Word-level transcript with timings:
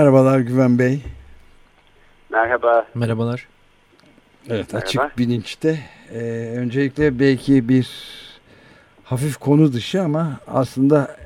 Merhabalar 0.00 0.40
Güven 0.40 0.78
Bey. 0.78 1.00
Merhaba. 2.30 2.86
Merhabalar. 2.94 3.46
Evet 4.48 4.72
Merhaba. 4.72 4.86
açık 4.86 5.18
bilinçte. 5.18 5.78
Ee, 6.12 6.18
öncelikle 6.56 7.18
belki 7.18 7.68
bir 7.68 7.88
hafif 9.04 9.36
konu 9.36 9.72
dışı 9.72 10.02
ama 10.02 10.40
aslında 10.46 11.16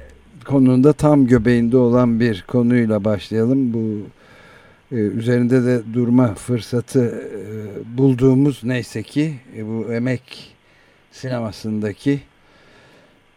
konunun 0.45 0.85
da 0.85 0.93
tam 0.93 1.27
göbeğinde 1.27 1.77
olan 1.77 2.21
bir 2.21 2.45
konuyla 2.49 3.05
başlayalım. 3.05 3.73
Bu 3.75 4.01
e, 4.97 4.99
üzerinde 4.99 5.65
de 5.65 5.83
durma 5.95 6.35
fırsatı 6.35 7.05
e, 7.05 7.99
bulduğumuz 7.99 8.65
neyse 8.65 9.03
ki 9.03 9.35
e, 9.57 9.67
bu 9.67 9.93
emek 9.93 10.57
sinemasındaki 11.13 12.21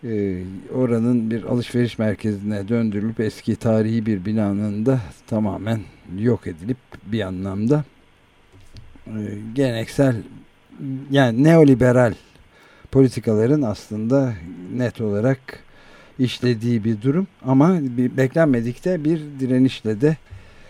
e, 0.04 0.44
oranın 0.74 1.32
bir 1.32 1.44
alışveriş 1.44 2.00
merkezine 2.00 2.68
döndürülüp 2.68 3.20
eski 3.20 3.56
tarihi 3.56 4.06
bir 4.06 4.26
binanın 4.26 4.86
da 4.86 5.00
tamamen 5.28 5.80
yok 6.20 6.48
edilip 6.48 6.78
bir 7.06 7.22
anlamda 7.22 7.84
e, 9.08 9.20
geleneksel 9.54 10.16
yani 11.12 11.44
neoliberal 11.44 12.14
politikaların 12.92 13.62
aslında 13.62 14.34
net 14.76 15.02
olarak 15.02 15.40
işlediği 16.20 16.84
bir 16.84 17.02
durum 17.02 17.28
ama 17.46 17.80
bir 17.82 18.18
beklenmedikte 18.18 19.04
bir 19.04 19.22
direnişle 19.40 20.02
de 20.02 20.18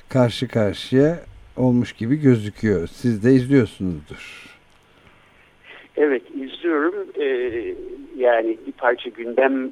karşı 0.10 0.48
karşıya 0.48 1.20
olmuş 1.58 1.94
gibi 1.94 2.16
gözüküyor. 2.16 2.88
Siz 2.88 3.24
de 3.24 3.36
izliyorsunuzdur. 3.36 4.57
Evet 5.98 6.24
izliyorum. 6.36 7.08
Ee, 7.20 7.76
yani 8.18 8.58
bir 8.68 8.72
parça 8.72 9.10
gündem 9.10 9.72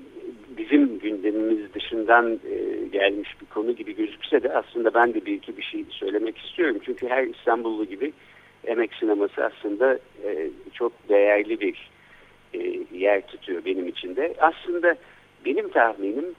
bizim 0.57 0.99
gündemimiz 0.99 1.73
dışından 1.73 2.33
e, 2.33 2.87
gelmiş 2.91 3.29
bir 3.41 3.45
konu 3.45 3.71
gibi 3.71 3.95
gözükse 3.95 4.43
de 4.43 4.53
aslında 4.53 4.93
ben 4.93 5.13
de 5.13 5.25
bir 5.25 5.33
iki 5.33 5.57
bir 5.57 5.63
şey 5.63 5.85
söylemek 5.89 6.37
istiyorum. 6.37 6.77
Çünkü 6.85 7.07
her 7.09 7.23
İstanbullu 7.23 7.85
gibi 7.85 8.13
emek 8.67 8.93
sineması 8.93 9.45
aslında 9.45 9.99
e, 10.23 10.49
çok 10.73 11.09
değerli 11.09 11.59
bir 11.59 11.89
e, 12.53 12.59
yer 12.97 13.27
tutuyor 13.27 13.65
benim 13.65 13.87
için 13.87 14.15
de. 14.15 14.33
Aslında 14.39 14.95
benim 15.45 15.69
tahminim 15.69 16.35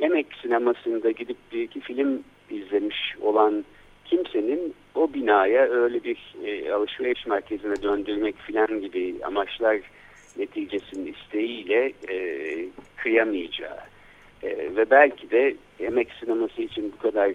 emek 0.00 0.26
sinemasında 0.42 1.10
gidip 1.10 1.36
bir 1.52 1.62
iki 1.62 1.80
film 1.80 2.22
izlemiş 2.50 3.16
olan 3.20 3.64
kimsenin 4.10 4.74
o 4.94 5.14
binaya 5.14 5.62
öyle 5.62 6.04
bir 6.04 6.18
e, 6.44 6.72
alışveriş 6.72 7.26
merkezine 7.26 7.82
döndürmek 7.82 8.36
filan 8.38 8.80
gibi 8.80 9.14
amaçlar 9.24 9.80
neticesinin 10.36 11.14
isteğiyle 11.14 11.92
e, 12.08 12.16
kıyamayacağı. 12.96 13.78
E, 14.42 14.48
ve 14.76 14.90
belki 14.90 15.30
de 15.30 15.54
emek 15.80 16.08
sineması 16.20 16.62
için 16.62 16.92
bu 16.92 17.02
kadar 17.02 17.32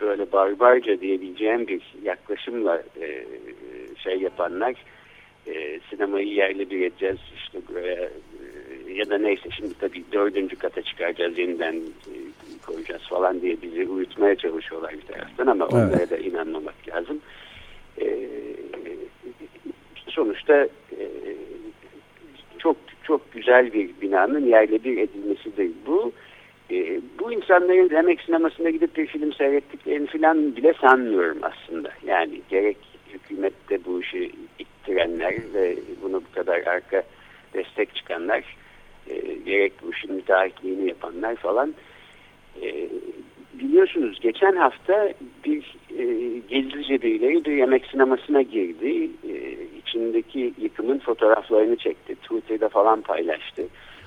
böyle 0.00 0.32
barbarca 0.32 1.00
diyebileceğim 1.00 1.68
bir 1.68 1.82
yaklaşımla 2.02 2.82
e, 3.00 3.24
şey 3.96 4.18
yapanlar 4.18 4.74
e, 5.46 5.80
sinemayı 5.90 6.28
yerle 6.28 6.70
bir 6.70 6.86
edeceğiz 6.86 7.18
işte 7.36 7.58
e, 7.80 8.10
ya 8.92 9.10
da 9.10 9.18
neyse 9.18 9.48
şimdi 9.56 9.74
tabii 9.80 10.04
dördüncü 10.12 10.56
kata 10.56 10.82
çıkaracağız 10.82 11.38
yeniden 11.38 11.74
e, 11.76 12.14
koyacağız 12.66 13.02
falan 13.08 13.40
diye 13.40 13.62
bizi 13.62 13.88
uyutmaya 13.88 14.36
çalışıyorlar 14.36 14.92
bir 14.92 15.14
taraftan 15.14 15.46
ama 15.46 15.68
evet. 15.72 15.74
onlara 15.74 16.10
da 16.10 16.16
inanmamak 16.16 16.88
lazım. 16.88 17.20
E, 18.00 18.28
sonuçta 20.08 20.64
e, 20.98 21.06
çok 22.58 22.76
çok 23.02 23.32
güzel 23.32 23.72
bir 23.72 23.90
binanın 24.02 24.46
yerle 24.46 24.84
bir 24.84 24.98
edilmesidir 24.98 25.70
bu. 25.86 26.12
E, 26.70 27.00
bu 27.18 27.32
insanların 27.32 27.90
demek 27.90 28.20
sinemasında 28.20 28.70
gidip 28.70 28.96
bir 28.96 29.06
film 29.06 29.32
seyrettiklerini 29.32 30.06
falan 30.06 30.56
bile 30.56 30.74
sanmıyorum 30.80 31.38
aslında. 31.42 31.90
Yani 32.06 32.40
gerek 32.50 32.76
hükümette 33.14 33.84
bu 33.84 34.00
işi 34.00 34.30
ittirenler 34.58 35.34
ve 35.54 35.76
bunu 36.02 36.22
bu 36.30 36.34
kadar 36.34 36.66
arka 36.66 37.02
destek 37.54 37.94
çıkanlar 37.94 38.56
e, 39.06 39.34
gerek 39.46 39.72
bu 39.82 39.92
işin 39.92 40.14
müteahhitliğini 40.14 40.88
yapanlar 40.88 41.36
falan 41.36 41.74
e, 42.62 42.88
biliyorsunuz 43.60 44.20
geçen 44.20 44.56
hafta 44.56 45.12
bir 45.44 45.76
e, 45.98 46.04
Gezlice 46.48 47.02
birileri 47.02 47.44
bir 47.44 47.52
yemek 47.52 47.86
sinemasına 47.86 48.42
girdi. 48.42 49.10
E, 49.28 49.56
içindeki 49.78 50.54
yıkımın 50.58 50.98
fotoğraflarını 50.98 51.76
çekti. 51.76 52.14
Twitter'da 52.14 52.68
falan 52.68 53.00
paylaştı. 53.00 53.62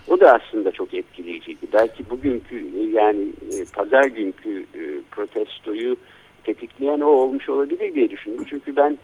O 0.07 0.19
da 0.19 0.33
aslında 0.33 0.71
çok 0.71 0.93
etkileyiciydi. 0.93 1.67
Belki 1.73 2.09
bugünkü 2.09 2.55
e, 2.55 2.83
yani 2.91 3.23
e, 3.23 3.65
pazar 3.73 4.03
günkü 4.03 4.59
e, 4.59 4.81
protestoyu 5.11 5.95
tetikleyen 6.43 6.99
o 6.99 7.07
olmuş 7.07 7.49
olabilir 7.49 7.95
diye 7.95 8.09
düşündüm. 8.09 8.45
Çünkü 8.49 8.75
ben 8.75 8.97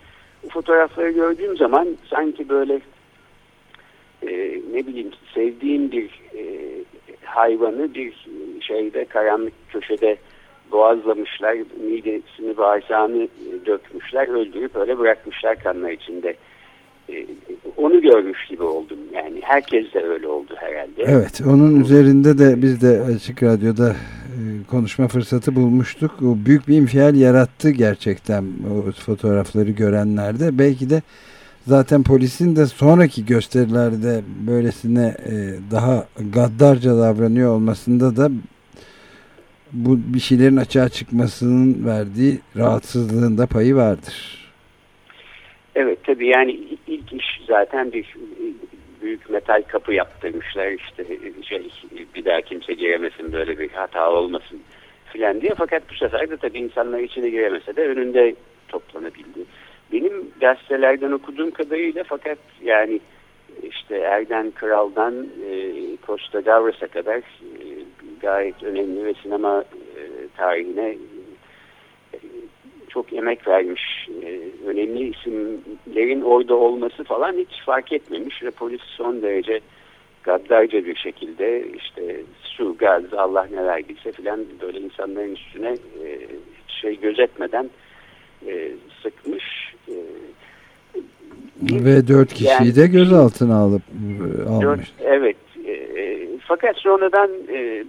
bu 0.44 0.50
fotoğrafları 0.50 1.12
gördüğüm 1.12 1.58
zaman 1.58 1.98
sanki 2.10 2.50
böyle 2.50 2.82
e, 4.28 4.62
ne 4.74 4.88
bileyim 4.88 5.12
sevdiğim 5.34 5.92
bir 5.92 6.10
e, 6.38 6.44
hayvanı 7.24 7.94
bir 7.94 8.28
şeyde 8.70 9.06
karanlık 9.06 9.54
köşede 9.70 10.18
boğazlamışlar, 10.72 11.58
midesini 11.84 12.58
bağırsağını 12.58 13.28
dökmüşler, 13.66 14.28
öldürüp 14.28 14.76
öyle 14.76 15.00
bırakmışlar 15.00 15.60
kanlar 15.64 15.92
içinde. 15.92 16.36
E, 17.10 17.26
onu 17.78 18.02
görmüş 18.02 18.46
gibi 18.50 18.64
oldum 18.64 19.00
yani. 19.14 19.40
Herkes 19.42 19.94
de 19.94 20.04
öyle 20.04 20.28
oldu 20.28 20.56
herhalde. 20.58 21.04
Evet, 21.04 21.42
onun 21.48 21.82
üzerinde 21.82 22.38
de 22.38 22.62
biz 22.62 22.82
de 22.82 23.02
Açık 23.16 23.44
Radyo'da 23.44 23.90
e, 23.90 24.40
konuşma 24.70 25.08
fırsatı 25.08 25.56
bulmuştuk. 25.56 26.12
O 26.22 26.46
büyük 26.46 26.68
bir 26.68 26.78
infial 26.78 27.16
yarattı 27.16 27.70
gerçekten 27.70 28.44
o 28.44 28.92
fotoğrafları 28.92 29.72
görenlerde. 29.72 30.60
Belki 30.60 30.90
de 30.90 31.02
Zaten 31.68 32.04
polisin 32.04 32.56
de 32.56 32.66
sonraki 32.66 33.26
gösterilerde 33.26 34.22
böylesine 34.48 35.16
e, 35.26 35.34
daha 35.72 36.06
gaddarca 36.34 36.98
davranıyor 36.98 37.54
olmasında 37.54 38.18
da 38.18 38.32
bu 39.74 40.00
bir 40.14 40.20
şeylerin 40.20 40.58
açığa 40.58 40.90
çıkmasının 40.90 41.86
verdiği 41.86 42.40
rahatsızlığın 42.58 43.38
da 43.38 43.48
payı 43.48 43.76
vardır. 43.76 44.40
Evet 45.76 46.00
tabii 46.04 46.28
yani 46.28 46.60
ilk 46.88 47.14
iş 47.14 47.42
zaten 47.48 47.92
bir 47.92 48.16
büyük 49.02 49.30
metal 49.30 49.62
kapı 49.68 49.94
yaptırmışlar 49.94 50.72
işte 50.72 51.06
şey 51.42 51.72
bir 52.16 52.26
daha 52.26 52.42
kimse 52.42 52.74
giremesin 52.74 53.34
böyle 53.34 53.60
bir 53.60 53.70
hata 53.70 54.12
olmasın 54.12 54.60
filan 55.14 55.42
diye 55.42 55.54
fakat 55.58 55.84
bu 55.92 55.96
sefer 55.96 56.30
de 56.30 56.38
tabii 56.38 56.58
insanlar 56.58 57.00
içine 57.00 57.30
giremese 57.30 57.76
de 57.76 57.88
önünde 57.88 58.36
toplanabildi. 58.68 59.40
Benim 59.92 60.14
gazetelerden 60.42 61.12
okuduğum 61.12 61.52
kadarıyla 61.52 62.04
fakat 62.04 62.38
yani 62.64 63.00
işte 63.64 63.98
Erden 63.98 64.52
Kral'dan 64.52 65.28
e, 65.50 65.74
Costa 66.08 66.40
Gavras'a 66.40 66.88
kadar 66.88 67.18
e, 67.18 67.79
gayet 68.22 68.64
önemli 68.64 69.06
ve 69.06 69.14
sinema 69.24 69.62
e, 69.62 70.02
tarihine 70.38 70.98
e, 72.14 72.18
çok 72.90 73.14
emek 73.14 73.48
vermiş 73.48 74.10
e, 74.24 74.40
önemli 74.68 75.10
isimlerin 75.10 76.22
orada 76.22 76.56
olması 76.56 77.04
falan 77.04 77.34
hiç 77.34 77.64
fark 77.66 77.92
etmemiş 77.92 78.44
ve 78.44 78.52
polis 78.52 78.82
son 78.82 79.22
derece 79.22 79.60
gaddarca 80.24 80.86
bir 80.86 80.96
şekilde 80.96 81.68
işte 81.68 82.22
su, 82.44 82.76
gaz, 82.78 83.14
Allah 83.14 83.48
ne 83.52 83.66
verdiyse 83.66 84.12
filan 84.12 84.46
böyle 84.62 84.80
insanların 84.80 85.36
üstüne 85.36 85.70
e, 86.04 86.28
şey 86.68 87.00
gözetmeden 87.00 87.70
e, 88.48 88.72
sıkmış. 89.04 89.44
E, 89.88 89.96
Ve 91.62 92.08
dört 92.08 92.34
kişiyi 92.34 92.48
yani, 92.48 92.76
de 92.76 92.88
gözaltına 92.88 93.58
alıp 93.58 93.82
almış. 94.50 94.64
Dört, 94.64 94.92
evet. 95.00 95.38
E, 95.68 95.88
fakat 96.40 96.78
sonradan 96.78 97.30
e, 97.54 97.84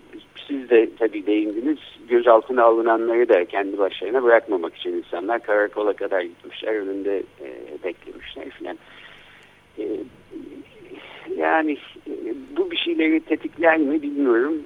siz 0.51 0.71
de 0.71 0.89
tabii 0.99 1.27
değindiniz. 1.27 1.79
Gözaltına 2.09 2.63
alınanları 2.65 3.29
da 3.29 3.45
kendi 3.45 3.79
başlarına 3.79 4.23
bırakmamak 4.23 4.77
için 4.77 4.93
insanlar 4.93 5.43
karakola 5.43 5.93
kadar 5.93 6.21
gitmişler. 6.21 6.75
Önünde 6.75 7.23
e, 7.41 7.49
beklemişler 7.85 8.51
filan. 8.51 8.79
E, 9.79 9.85
yani 11.37 11.73
e, 12.07 12.35
bu 12.57 12.71
bir 12.71 12.77
şeyleri 12.77 13.21
tetikler 13.21 13.79
mi 13.79 14.03
bilmiyorum. 14.03 14.63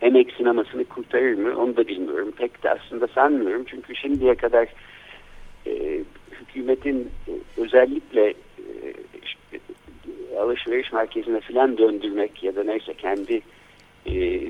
emek 0.00 0.32
sinemasını 0.32 0.84
kurtarır 0.84 1.34
mı 1.34 1.60
onu 1.60 1.76
da 1.76 1.88
bilmiyorum. 1.88 2.32
Pek 2.36 2.62
de 2.62 2.70
aslında 2.70 3.06
sanmıyorum. 3.06 3.64
Çünkü 3.70 3.94
şimdiye 3.96 4.34
kadar 4.34 4.68
e, 5.66 6.00
hükümetin 6.40 7.10
e, 7.28 7.60
özellikle 7.60 8.30
e, 8.30 8.94
alışveriş 10.38 10.92
merkezine 10.92 11.40
filan 11.40 11.78
döndürmek 11.78 12.42
ya 12.42 12.56
da 12.56 12.64
neyse 12.64 12.94
kendi 12.94 13.40
e, 14.06 14.42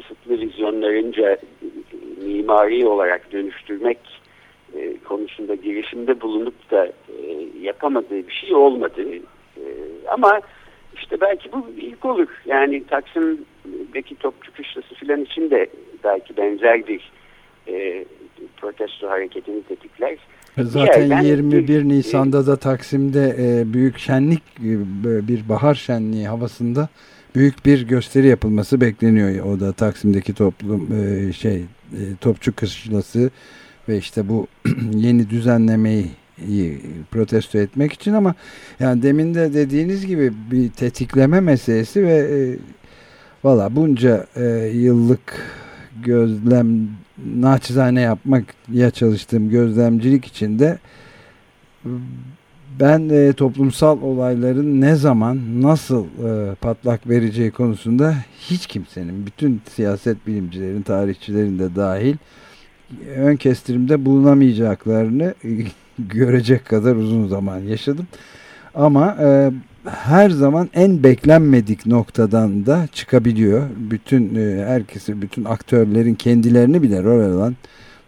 kısıtlı 0.00 0.40
vizyonlarınca 0.40 1.30
e, 1.32 1.38
mimari 2.26 2.86
olarak 2.86 3.32
dönüştürmek 3.32 3.98
e, 4.74 4.96
konusunda 5.04 5.54
girişimde 5.54 6.20
bulunup 6.20 6.70
da 6.70 6.86
e, 6.86 6.92
yapamadığı 7.60 8.28
bir 8.28 8.32
şey 8.32 8.54
olmadı. 8.54 9.02
E, 9.56 9.64
ama 10.08 10.40
işte 10.94 11.20
belki 11.20 11.52
bu 11.52 11.66
ilk 11.76 12.04
olur. 12.04 12.28
Yani 12.46 12.84
Taksim'deki 12.84 14.14
topçu 14.14 14.52
kışlası 14.52 14.94
filan 14.94 15.22
için 15.22 15.50
de 15.50 15.66
belki 16.04 16.36
benzer 16.36 16.86
bir 16.86 17.12
e, 17.68 18.04
protesto 18.56 19.08
hareketini 19.10 19.62
tetikler. 19.62 20.18
Zaten 20.58 21.10
Diğer, 21.22 21.22
21 21.22 21.84
Nisan'da 21.84 22.46
da 22.46 22.56
Taksim'de 22.56 23.36
e, 23.38 23.72
büyük 23.72 23.98
şenlik 23.98 24.42
e, 24.60 24.72
bir 25.28 25.48
bahar 25.48 25.74
şenliği 25.74 26.28
havasında 26.28 26.88
büyük 27.38 27.66
bir 27.66 27.86
gösteri 27.86 28.26
yapılması 28.26 28.80
bekleniyor. 28.80 29.44
O 29.44 29.60
da 29.60 29.72
Taksim'deki 29.72 30.34
toplum 30.34 30.88
e, 30.92 31.32
şey 31.32 31.56
e, 31.92 32.00
topçu 32.20 32.56
kışlası 32.56 33.30
ve 33.88 33.98
işte 33.98 34.28
bu 34.28 34.46
yeni 34.92 35.30
düzenlemeyi 35.30 36.10
protesto 37.10 37.58
etmek 37.58 37.92
için 37.92 38.12
ama 38.12 38.34
yani 38.80 39.02
demin 39.02 39.34
de 39.34 39.54
dediğiniz 39.54 40.06
gibi 40.06 40.32
bir 40.50 40.68
tetikleme 40.68 41.40
meselesi 41.40 42.06
ve 42.06 42.16
e, 42.16 42.38
valla 43.44 43.76
bunca 43.76 44.26
e, 44.36 44.44
yıllık 44.74 45.42
gözlem 46.04 46.88
naçizane 47.34 48.00
yapmak 48.00 48.44
ya 48.72 48.90
çalıştığım 48.90 49.50
gözlemcilik 49.50 50.24
içinde 50.24 50.78
ben 52.80 53.08
e, 53.08 53.32
toplumsal 53.32 54.02
olayların 54.02 54.80
ne 54.80 54.94
zaman 54.94 55.62
nasıl 55.62 56.04
e, 56.04 56.54
patlak 56.54 57.08
vereceği 57.08 57.50
konusunda 57.50 58.14
hiç 58.40 58.66
kimsenin 58.66 59.26
bütün 59.26 59.60
siyaset 59.74 60.26
bilimcilerin 60.26 60.82
tarihçilerin 60.82 61.58
de 61.58 61.76
dahil 61.76 62.16
ön 63.16 63.36
kestirimde 63.36 64.04
bulunamayacaklarını 64.04 65.34
görecek 65.98 66.66
kadar 66.66 66.96
uzun 66.96 67.26
zaman 67.26 67.58
yaşadım. 67.58 68.06
Ama 68.74 69.16
e, 69.20 69.50
her 69.84 70.30
zaman 70.30 70.68
en 70.74 71.02
beklenmedik 71.02 71.86
noktadan 71.86 72.66
da 72.66 72.88
çıkabiliyor. 72.92 73.62
Bütün 73.76 74.34
e, 74.34 74.64
herkesi, 74.64 75.22
bütün 75.22 75.44
aktörlerin 75.44 76.14
kendilerini 76.14 76.82
bile 76.82 77.02
rol 77.02 77.20
alan 77.20 77.56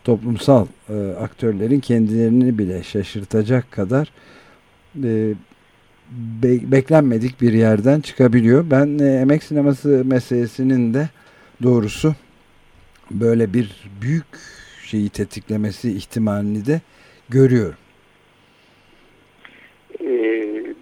toplumsal 0.05 0.66
e, 0.88 1.14
aktörlerin 1.20 1.81
kendilerini 1.81 2.58
bile 2.58 2.82
şaşırtacak 2.82 3.70
kadar 3.70 4.12
e, 5.04 5.34
be, 6.42 6.72
beklenmedik 6.72 7.40
bir 7.40 7.52
yerden 7.52 8.00
çıkabiliyor. 8.00 8.64
Ben 8.70 8.98
e, 8.98 9.20
emek 9.20 9.42
sineması 9.42 10.02
meselesinin 10.04 10.94
de 10.94 11.08
doğrusu 11.62 12.14
böyle 13.10 13.54
bir 13.54 13.70
büyük 14.02 14.26
şeyi 14.84 15.08
tetiklemesi 15.08 15.90
ihtimalini 15.92 16.66
de 16.66 16.81
görüyorum. 17.28 17.78
Ee, 20.00 20.75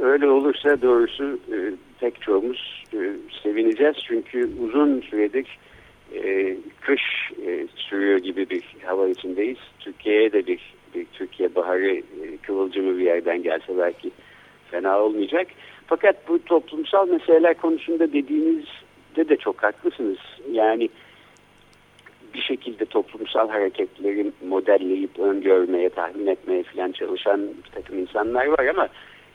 öyle 0.00 0.28
olursa 0.28 0.82
doğrusu 0.82 1.40
e, 1.52 1.56
pek 2.00 2.22
çoğumuz 2.22 2.84
e, 2.94 3.12
sevineceğiz. 3.42 3.96
Çünkü 4.08 4.50
uzun 4.60 5.00
süredir 5.00 5.58
e, 6.14 6.56
kış 6.80 7.02
e, 7.46 7.66
sürüyor 7.76 8.18
gibi 8.18 8.50
bir 8.50 8.62
hava 8.84 9.08
içindeyiz. 9.08 9.58
Türkiye'ye 9.80 10.32
de 10.32 10.46
bir, 10.46 10.74
bir 10.96 11.06
Türkiye 11.12 11.54
baharı 11.54 11.90
e, 11.96 12.02
kıvılcımı 12.42 12.98
bir 12.98 13.04
yerden 13.04 13.42
gelse 13.42 13.78
belki 13.78 14.10
fena 14.70 15.00
olmayacak. 15.00 15.46
Fakat 15.86 16.28
bu 16.28 16.44
toplumsal 16.44 17.08
meseleler 17.08 17.54
konusunda 17.54 18.12
dediğinizde 18.12 19.28
de 19.28 19.36
çok 19.36 19.62
haklısınız. 19.62 20.18
Yani 20.52 20.88
bir 22.34 22.40
şekilde 22.40 22.84
toplumsal 22.84 23.48
hareketleri 23.48 24.32
modelleyip 24.48 25.18
öngörmeye, 25.18 25.88
tahmin 25.88 26.26
etmeye 26.26 26.62
falan 26.62 26.92
çalışan 26.92 27.40
bir 27.40 27.70
takım 27.74 27.98
insanlar 27.98 28.46
var 28.46 28.66
ama 28.66 28.88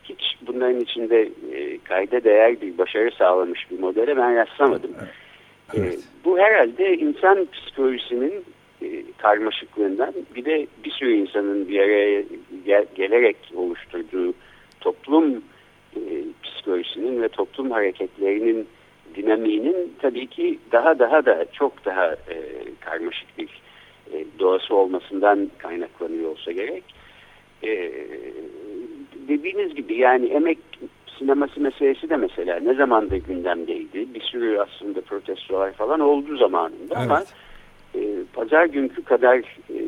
hiç 0.03 0.37
bunların 0.47 0.79
içinde 0.79 1.29
e, 1.53 1.77
kayda 1.77 2.23
değer 2.23 2.61
bir 2.61 2.77
başarı 2.77 3.11
sağlamış 3.11 3.71
bir 3.71 3.79
modele 3.79 4.17
ben 4.17 4.35
rastlamadım. 4.35 4.91
Evet. 5.73 5.93
E, 5.93 5.99
bu 6.25 6.39
herhalde 6.39 6.97
insan 6.97 7.47
psikolojisinin 7.53 8.43
karmaşıklığından 9.17 10.13
bir 10.35 10.45
de 10.45 10.67
bir 10.85 10.91
sürü 10.91 11.11
insanın 11.11 11.67
bir 11.67 11.79
araya 11.79 12.23
gel 12.65 12.85
gelerek 12.95 13.37
oluşturduğu 13.55 14.33
toplum 14.79 15.43
e, 15.95 16.01
psikolojisinin 16.43 17.21
ve 17.21 17.29
toplum 17.29 17.71
hareketlerinin 17.71 18.67
dinamiğinin 19.15 19.93
tabii 20.01 20.27
ki 20.27 20.59
daha 20.71 20.99
daha 20.99 21.25
da 21.25 21.45
çok 21.53 21.85
daha 21.85 22.05
e, 22.13 22.37
karmaşık 22.79 23.37
bir 23.37 23.61
e, 24.13 24.25
doğası 24.39 24.75
olmasından 24.75 25.51
kaynaklanıyor 25.57 26.31
olsa 26.31 26.51
gerek. 26.51 26.83
E, 27.63 27.91
dediğiniz 29.27 29.75
gibi 29.75 29.97
yani 29.97 30.25
emek 30.25 30.57
sineması 31.19 31.59
meselesi 31.59 32.09
de 32.09 32.17
mesela 32.17 32.59
ne 32.59 32.73
zamanda 32.73 33.17
gündemdeydi. 33.17 34.13
Bir 34.13 34.21
sürü 34.21 34.59
aslında 34.59 35.01
protestolar 35.01 35.71
falan 35.71 35.99
oldu 35.99 36.37
zamanında 36.37 36.95
evet. 36.97 37.11
ama 37.11 37.19
e, 37.19 37.50
pazar 38.33 38.65
günkü 38.65 39.03
kadar 39.03 39.37
e, 39.69 39.79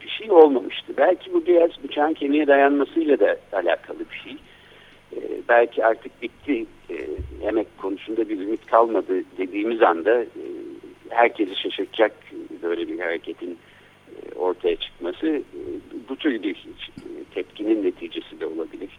bir 0.00 0.08
şey 0.08 0.30
olmamıştı. 0.30 0.92
Belki 0.96 1.32
bu 1.32 1.46
biraz 1.46 1.70
bıçağın 1.84 2.14
kemiğe 2.14 2.46
dayanmasıyla 2.46 3.20
da 3.20 3.36
alakalı 3.52 3.98
bir 3.98 4.16
şey. 4.24 4.36
E, 5.16 5.18
belki 5.48 5.86
artık 5.86 6.22
bitti 6.22 6.66
e, 6.90 6.96
yemek 7.44 7.78
konusunda 7.78 8.28
bir 8.28 8.40
ümit 8.40 8.66
kalmadı 8.66 9.14
dediğimiz 9.38 9.82
anda 9.82 10.22
e, 10.22 10.44
herkesi 11.08 11.56
şaşırtacak 11.56 12.12
böyle 12.62 12.88
bir 12.88 13.00
hareketin 13.00 13.58
e, 14.08 14.34
ortaya 14.34 14.76
çıkması 14.76 15.26
e, 15.26 15.42
bu 16.08 16.16
tür 16.16 16.42
bir 16.42 16.66
tepkinin 17.34 17.84
neticesi 17.84 18.40
de 18.40 18.46
olabilir. 18.46 18.90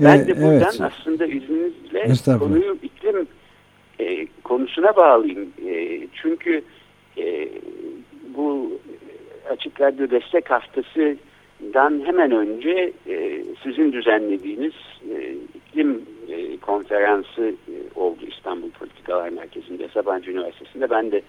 Ben 0.00 0.26
de 0.26 0.36
buradan 0.36 0.70
evet. 0.70 0.80
aslında 0.80 1.26
izninizle 1.26 2.38
konuyu 2.38 2.78
iklim 2.82 3.26
e, 4.00 4.26
konusuna 4.44 4.96
bağlayayım. 4.96 5.52
E, 5.66 6.00
çünkü 6.22 6.56
e, 6.56 6.62
bu 8.36 8.72
Açık 9.50 9.80
Radyo 9.80 10.10
Destek 10.10 10.50
Haftası 10.50 11.16
dan 11.74 12.02
hemen 12.06 12.30
önce 12.32 12.92
e, 13.08 13.44
sizin 13.62 13.92
düzenlediğiniz 13.92 14.72
e, 15.14 15.32
iklim 15.54 16.02
e, 16.28 16.56
konferansı 16.56 17.54
oldu 17.94 18.20
İstanbul 18.28 18.70
Politikalar 18.70 19.28
Merkezi'nde 19.28 19.88
Sabancı 19.88 20.30
Üniversitesi'nde 20.30 20.90
ben 20.90 21.12
de 21.12 21.22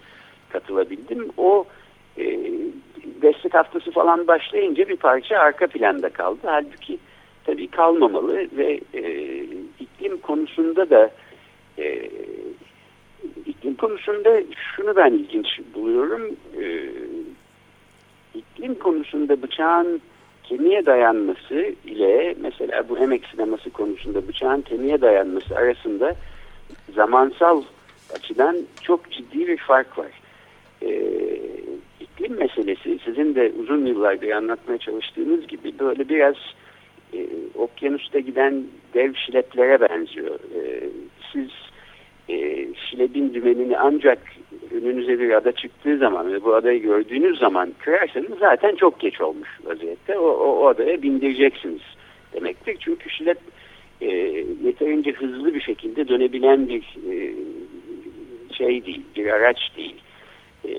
katılabildim. 0.50 1.28
O 1.36 1.64
destek 3.22 3.54
haftası 3.54 3.90
falan 3.90 4.26
başlayınca 4.26 4.88
bir 4.88 4.96
parça 4.96 5.38
arka 5.38 5.66
planda 5.66 6.08
kaldı. 6.08 6.40
Halbuki 6.42 6.98
tabii 7.44 7.66
kalmamalı 7.66 8.48
ve 8.56 8.80
e, 8.94 9.02
iklim 9.80 10.18
konusunda 10.20 10.90
da 10.90 11.10
e, 11.78 12.10
iklim 13.64 13.76
konusunda 13.76 14.42
şunu 14.76 14.96
ben 14.96 15.12
ilginç 15.12 15.46
buluyorum. 15.74 16.36
E, 16.60 16.64
iklim 18.34 18.74
konusunda 18.74 19.42
bıçağın 19.42 20.00
kemiğe 20.42 20.86
dayanması 20.86 21.74
ile 21.84 22.34
mesela 22.40 22.88
bu 22.88 22.98
emek 22.98 23.26
sineması 23.26 23.70
konusunda 23.70 24.28
bıçağın 24.28 24.60
kemiğe 24.60 25.00
dayanması 25.00 25.56
arasında 25.56 26.14
zamansal 26.94 27.62
açıdan 28.14 28.56
çok 28.82 29.10
ciddi 29.10 29.48
bir 29.48 29.56
fark 29.56 29.98
var. 29.98 30.10
Ee, 30.82 31.38
iklim 32.00 32.38
meselesi 32.38 32.98
sizin 33.04 33.34
de 33.34 33.52
uzun 33.60 33.86
yıllardır 33.86 34.30
anlatmaya 34.30 34.78
çalıştığınız 34.78 35.46
gibi 35.46 35.78
böyle 35.78 36.08
biraz 36.08 36.34
e, 37.14 37.26
okyanusta 37.54 38.18
giden 38.18 38.64
dev 38.94 39.14
şileplere 39.14 39.80
benziyor. 39.80 40.34
E, 40.34 40.88
siz 41.32 41.50
e, 42.28 42.68
şilebin 42.74 43.34
dümenini 43.34 43.78
ancak 43.78 44.18
önünüze 44.72 45.18
bir 45.18 45.30
ada 45.30 45.52
çıktığı 45.52 45.98
zaman 45.98 46.32
ve 46.32 46.44
bu 46.44 46.54
adayı 46.54 46.82
gördüğünüz 46.82 47.38
zaman 47.38 47.74
kırarsanız 47.78 48.38
zaten 48.38 48.74
çok 48.74 49.00
geç 49.00 49.20
olmuş 49.20 49.48
vaziyette. 49.64 50.18
O, 50.18 50.28
o, 50.28 50.62
o 50.62 50.66
adaya 50.66 51.02
bindireceksiniz 51.02 51.82
demektir. 52.32 52.76
Çünkü 52.80 53.10
şilep 53.10 53.38
e, 54.00 54.06
yeterince 54.64 55.12
hızlı 55.12 55.54
bir 55.54 55.60
şekilde 55.60 56.08
dönebilen 56.08 56.68
bir 56.68 56.82
e, 57.10 57.34
şey 58.54 58.86
değil, 58.86 59.02
bir 59.16 59.26
araç 59.26 59.70
değil. 59.76 59.96
E, 60.68 60.70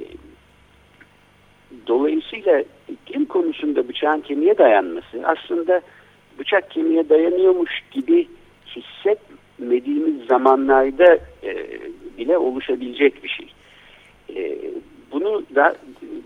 dolayısıyla 1.88 2.64
iklim 2.90 3.26
konusunda 3.26 3.88
bıçağın 3.88 4.22
kemiğe 4.22 4.58
dayanması 4.58 5.22
aslında 5.24 5.82
bıçak 6.40 6.72
kemiğe 6.72 7.10
dayanıyormuş 7.10 7.84
gibi 7.92 8.28
hissetmediğimiz 9.56 10.28
zamanlarda 10.28 11.18
e, 11.44 11.68
bile 12.18 12.38
oluşabilecek 12.38 13.24
bir 13.24 13.30
şey. 13.30 13.48
E, 14.36 14.58
bunu 15.12 15.44
da 15.56 15.76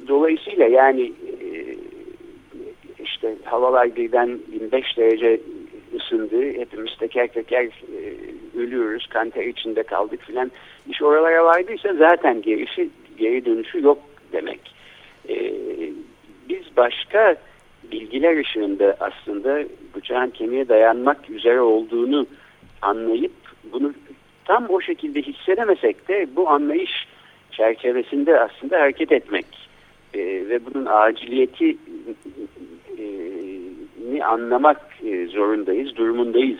dolayısıyla 0.07 0.65
yani 0.65 1.01
e, 1.01 1.75
işte 3.03 3.35
havalar 3.43 3.95
birden 3.95 4.39
25 4.53 4.97
derece 4.97 5.41
ısındı. 5.95 6.53
Hepimiz 6.53 6.97
teker 6.99 7.27
teker 7.27 7.63
e, 7.65 7.99
ölüyoruz. 8.59 9.07
Kanter 9.07 9.45
içinde 9.45 9.83
kaldık 9.83 10.21
filan. 10.21 10.51
İş 10.89 11.01
oralara 11.01 11.45
vardıysa 11.45 11.93
zaten 11.93 12.41
gerisi, 12.41 12.89
geri 13.17 13.45
dönüşü 13.45 13.83
yok 13.83 13.99
demek. 14.31 14.59
E, 15.29 15.53
biz 16.49 16.77
başka 16.77 17.35
bilgiler 17.91 18.37
ışığında 18.37 18.97
aslında 18.99 19.63
bıçağın 19.95 20.29
kemiğe 20.29 20.67
dayanmak 20.67 21.29
üzere 21.29 21.61
olduğunu 21.61 22.27
anlayıp 22.81 23.31
bunu 23.71 23.93
tam 24.45 24.69
o 24.69 24.81
şekilde 24.81 25.21
hissedemesek 25.21 26.07
de 26.07 26.27
bu 26.35 26.49
anlayış 26.49 27.07
çerçevesinde 27.51 28.39
aslında 28.39 28.79
hareket 28.81 29.11
etmek 29.11 29.45
e, 30.13 30.19
ve 30.49 30.65
bunun 30.65 30.85
aciliyeti 30.85 31.77
e, 32.97 34.23
anlamak 34.23 34.81
e, 35.03 35.27
zorundayız, 35.27 35.95
durumundayız 35.95 36.59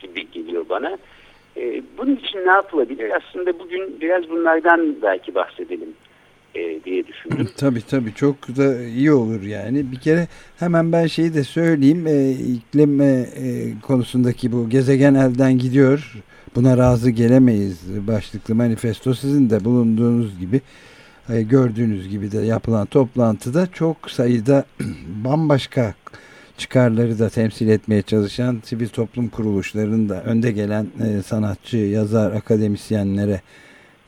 gibi 0.00 0.30
geliyor 0.30 0.64
bana. 0.68 0.98
E, 1.56 1.82
bunun 1.98 2.16
için 2.16 2.38
ne 2.38 2.50
yapılabilir? 2.50 3.10
Aslında 3.16 3.58
bugün 3.58 4.00
biraz 4.00 4.30
bunlardan 4.30 5.02
belki 5.02 5.34
bahsedelim 5.34 5.94
e, 6.54 6.84
diye 6.84 7.06
düşündüm. 7.06 7.48
Tabii 7.56 7.82
tabii 7.82 8.14
çok 8.14 8.56
da 8.56 8.82
iyi 8.82 9.12
olur 9.12 9.42
yani. 9.42 9.92
Bir 9.92 9.96
kere 9.96 10.28
hemen 10.58 10.92
ben 10.92 11.06
şeyi 11.06 11.34
de 11.34 11.44
söyleyeyim. 11.44 12.06
E, 12.06 12.30
iklim 12.30 13.00
e, 13.00 13.26
konusundaki 13.82 14.52
bu 14.52 14.68
gezegen 14.68 15.14
elden 15.14 15.58
gidiyor. 15.58 16.14
Buna 16.54 16.78
razı 16.78 17.10
gelemeyiz 17.10 18.06
başlıklı 18.06 18.54
manifesto 18.54 19.14
sizin 19.14 19.50
de 19.50 19.64
bulunduğunuz 19.64 20.38
gibi 20.38 20.60
e, 21.28 21.42
gördüğünüz 21.42 22.08
gibi 22.08 22.32
de 22.32 22.38
yapılan 22.38 22.86
toplantıda 22.86 23.66
çok 23.66 24.10
sayıda 24.10 24.64
bambaşka 25.24 25.94
çıkarları 26.58 27.18
da 27.18 27.28
temsil 27.28 27.68
etmeye 27.68 28.02
çalışan 28.02 28.62
sivil 28.64 28.88
toplum 28.88 29.28
kuruluşlarının 29.28 30.08
da 30.08 30.22
önde 30.22 30.52
gelen 30.52 30.86
e, 31.04 31.22
sanatçı, 31.22 31.76
yazar, 31.76 32.32
akademisyenlere 32.32 33.40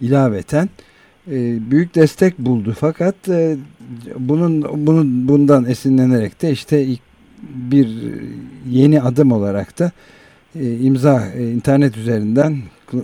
ilaveten 0.01 0.65
e, 0.65 0.92
büyük 1.71 1.95
destek 1.95 2.39
buldu. 2.39 2.77
Fakat 2.81 3.29
e, 3.29 3.57
bunun 4.19 4.87
bunun 4.87 5.29
bundan 5.29 5.65
esinlenerek 5.65 6.43
de 6.43 6.51
işte 6.51 6.87
bir 7.43 7.89
yeni 8.71 9.03
adım 9.03 9.33
olarak 9.33 9.79
da 9.79 9.93
e, 10.55 10.77
imza 10.79 11.27
e, 11.27 11.51
internet 11.51 11.97
üzerinden 11.97 12.59
e, 12.95 12.99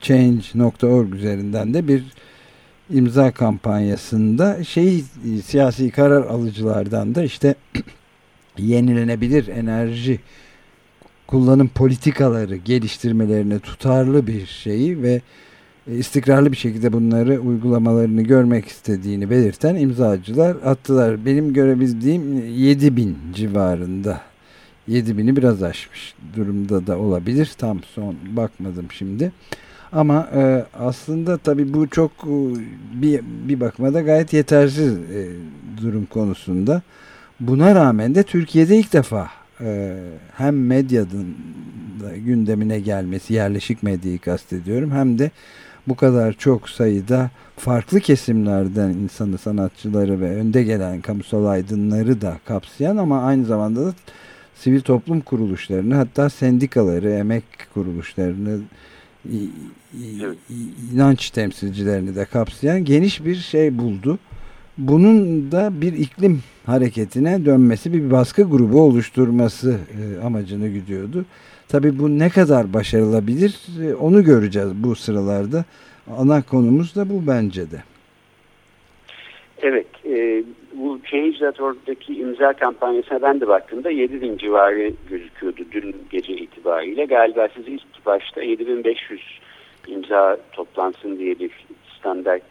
change.org 0.00 1.14
üzerinden 1.14 1.74
de 1.74 1.88
bir 1.88 2.04
imza 2.90 3.30
kampanyasında 3.30 4.64
şey 4.64 5.04
siyasi 5.44 5.90
karar 5.90 6.24
alıcılardan 6.24 7.14
da 7.14 7.22
işte 7.22 7.54
yenilenebilir 8.58 9.48
enerji 9.48 10.20
kullanım 11.26 11.68
politikaları 11.68 12.56
geliştirmelerine 12.56 13.58
tutarlı 13.58 14.26
bir 14.26 14.46
şeyi 14.46 15.02
ve 15.02 15.20
istikrarlı 15.96 16.52
bir 16.52 16.56
şekilde 16.56 16.92
bunları 16.92 17.40
uygulamalarını 17.40 18.22
görmek 18.22 18.68
istediğini 18.68 19.30
belirten 19.30 19.74
imzacılar 19.74 20.56
attılar. 20.64 21.26
Benim 21.26 21.52
görebildiğim 21.52 22.54
7 22.56 22.96
bin 22.96 23.16
civarında 23.34 24.20
7 24.88 25.18
bini 25.18 25.36
biraz 25.36 25.62
aşmış 25.62 26.14
durumda 26.36 26.86
da 26.86 26.98
olabilir. 26.98 27.50
Tam 27.58 27.82
son 27.82 28.14
bakmadım 28.30 28.86
şimdi. 28.90 29.32
Ama 29.92 30.28
e, 30.34 30.64
aslında 30.78 31.38
tabii 31.38 31.74
bu 31.74 31.88
çok 31.88 32.10
e, 32.10 32.36
bir, 33.02 33.20
bir 33.48 33.60
bakmada 33.60 34.00
gayet 34.00 34.32
yetersiz 34.32 34.94
e, 34.94 35.28
durum 35.82 36.06
konusunda. 36.06 36.82
Buna 37.40 37.74
rağmen 37.74 38.14
de 38.14 38.22
Türkiye'de 38.22 38.78
ilk 38.78 38.92
defa 38.92 39.28
e, 39.60 39.98
hem 40.36 40.66
medyanın 40.66 41.36
gündemine 42.16 42.80
gelmesi, 42.80 43.34
yerleşik 43.34 43.82
medyayı 43.82 44.18
kastediyorum 44.18 44.90
hem 44.90 45.18
de 45.18 45.30
bu 45.88 45.94
kadar 45.94 46.32
çok 46.32 46.68
sayıda 46.68 47.30
farklı 47.56 48.00
kesimlerden 48.00 48.88
insanı, 48.88 49.38
sanatçıları 49.38 50.20
ve 50.20 50.36
önde 50.36 50.62
gelen 50.62 51.00
kamusal 51.00 51.46
aydınları 51.46 52.20
da 52.20 52.38
kapsayan 52.44 52.96
ama 52.96 53.22
aynı 53.22 53.44
zamanda 53.44 53.86
da 53.86 53.94
sivil 54.54 54.80
toplum 54.80 55.20
kuruluşlarını 55.20 55.94
hatta 55.94 56.30
sendikaları, 56.30 57.10
emek 57.10 57.44
kuruluşlarını 57.74 58.60
inanç 60.92 61.30
temsilcilerini 61.30 62.16
de 62.16 62.24
kapsayan 62.24 62.84
geniş 62.84 63.24
bir 63.24 63.36
şey 63.36 63.78
buldu. 63.78 64.18
Bunun 64.78 65.52
da 65.52 65.80
bir 65.80 65.92
iklim 65.92 66.42
hareketine 66.66 67.44
dönmesi, 67.44 67.92
bir 67.92 68.10
baskı 68.10 68.42
grubu 68.42 68.80
oluşturması 68.80 69.78
e, 70.00 70.24
amacını 70.24 70.68
gidiyordu. 70.68 71.24
Tabii 71.68 71.98
bu 71.98 72.18
ne 72.18 72.28
kadar 72.28 72.72
başarılabilir 72.72 73.54
e, 73.82 73.94
onu 73.94 74.24
göreceğiz 74.24 74.70
bu 74.74 74.94
sıralarda. 74.94 75.64
Ana 76.18 76.42
konumuz 76.42 76.96
da 76.96 77.08
bu 77.10 77.26
bence 77.26 77.70
de. 77.70 77.82
Evet, 79.62 79.86
e, 80.04 80.44
bu 80.74 81.00
Change.org'daki 81.10 82.14
imza 82.14 82.52
kampanyasına 82.52 83.22
ben 83.22 83.40
de 83.40 83.48
baktığımda 83.48 83.90
7 83.90 84.22
bin 84.22 84.36
civarı 84.36 84.92
gözüküyordu 85.10 85.62
dün 85.72 85.96
gece 86.10 86.32
itibariyle. 86.32 87.04
Galiba 87.04 87.48
siz 87.56 87.68
ilk 87.68 88.06
başta 88.06 88.42
7500 88.42 89.20
imza 89.86 90.36
toplansın 90.52 91.18
diye 91.18 91.38
bir 91.38 91.50
standart 91.98 92.42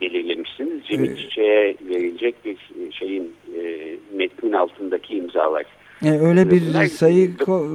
belirlemişsiniz. 0.00 0.84
Cemil 0.84 1.08
evet. 1.08 1.18
Çiçek'e 1.18 1.76
verilecek 1.88 2.44
bir 2.44 2.56
şeyin 2.92 3.32
e, 3.58 3.96
metnin 4.14 4.52
altındaki 4.52 5.16
imzalar. 5.16 5.64
E, 6.04 6.10
öyle 6.10 6.50
bir 6.50 6.62
Bunlar, 6.68 6.84
sayı 6.86 7.36
ko 7.36 7.68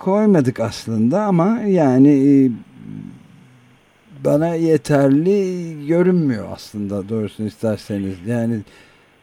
koymadık 0.00 0.60
aslında 0.60 1.22
ama 1.22 1.60
yani 1.60 2.08
e, 2.08 2.50
bana 4.24 4.54
yeterli 4.54 5.86
görünmüyor 5.86 6.48
aslında 6.52 7.08
doğrusunu 7.08 7.46
isterseniz. 7.46 8.16
Yani 8.26 8.60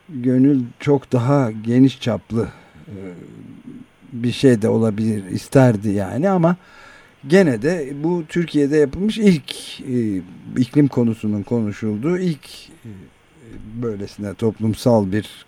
gönül 0.10 0.64
çok 0.80 1.12
daha 1.12 1.52
geniş 1.52 2.02
çaplı 2.02 2.48
e, 2.88 2.96
bir 4.14 4.32
şey 4.32 4.62
de 4.62 4.70
olabilir 4.70 5.26
isterdi 5.26 5.90
yani 5.90 6.30
ama 6.30 6.56
gene 7.28 7.62
de 7.62 7.94
bu 8.04 8.24
Türkiye'de 8.30 8.78
yapılmış 8.78 9.18
ilk 9.18 9.82
e, 9.82 10.22
iklim 10.58 10.88
konusunun 10.88 11.44
konuşulduğu 11.44 12.18
ilk 12.18 12.50
böylesine 13.82 14.34
toplumsal 14.34 15.12
bir 15.12 15.47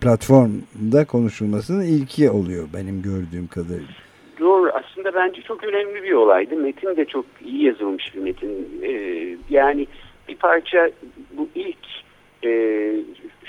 platformda 0.00 1.04
konuşulmasının 1.06 1.84
ilki 1.84 2.30
oluyor 2.30 2.68
benim 2.74 3.02
gördüğüm 3.02 3.46
kadarıyla. 3.46 4.08
Doğru. 4.40 4.70
Aslında 4.70 5.14
bence 5.14 5.42
çok 5.42 5.64
önemli 5.64 6.02
bir 6.02 6.12
olaydı. 6.12 6.56
Metin 6.56 6.96
de 6.96 7.04
çok 7.04 7.24
iyi 7.44 7.64
yazılmış 7.64 8.14
bir 8.14 8.20
metin. 8.20 8.80
Ee, 8.82 9.36
yani 9.50 9.86
bir 10.28 10.36
parça 10.36 10.90
bu 11.36 11.48
ilk 11.54 11.86
e, 12.44 12.50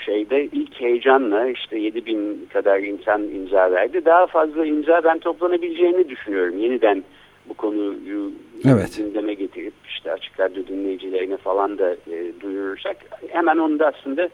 şeyde 0.04 0.44
ilk 0.44 0.80
heyecanla 0.80 1.48
işte 1.48 1.78
7 1.78 2.06
bin 2.06 2.48
kadar 2.52 2.78
insan 2.78 3.22
imza 3.22 3.70
verdi. 3.70 4.04
Daha 4.04 4.26
fazla 4.26 4.66
imza 4.66 5.04
ben 5.04 5.18
toplanabileceğini 5.18 6.08
düşünüyorum. 6.08 6.58
Yeniden 6.58 7.04
bu 7.48 7.54
konuyu 7.54 8.32
evet. 8.64 8.96
gündeme 8.96 9.34
getirip 9.34 9.74
işte 9.88 10.12
açık 10.12 10.40
radyo 10.40 10.66
dinleyicilerine 10.66 11.36
falan 11.36 11.78
da 11.78 11.92
e, 11.92 12.40
duyurursak 12.40 12.96
hemen 13.28 13.56
onu 13.56 13.78
da 13.78 13.86
aslında 13.86 14.28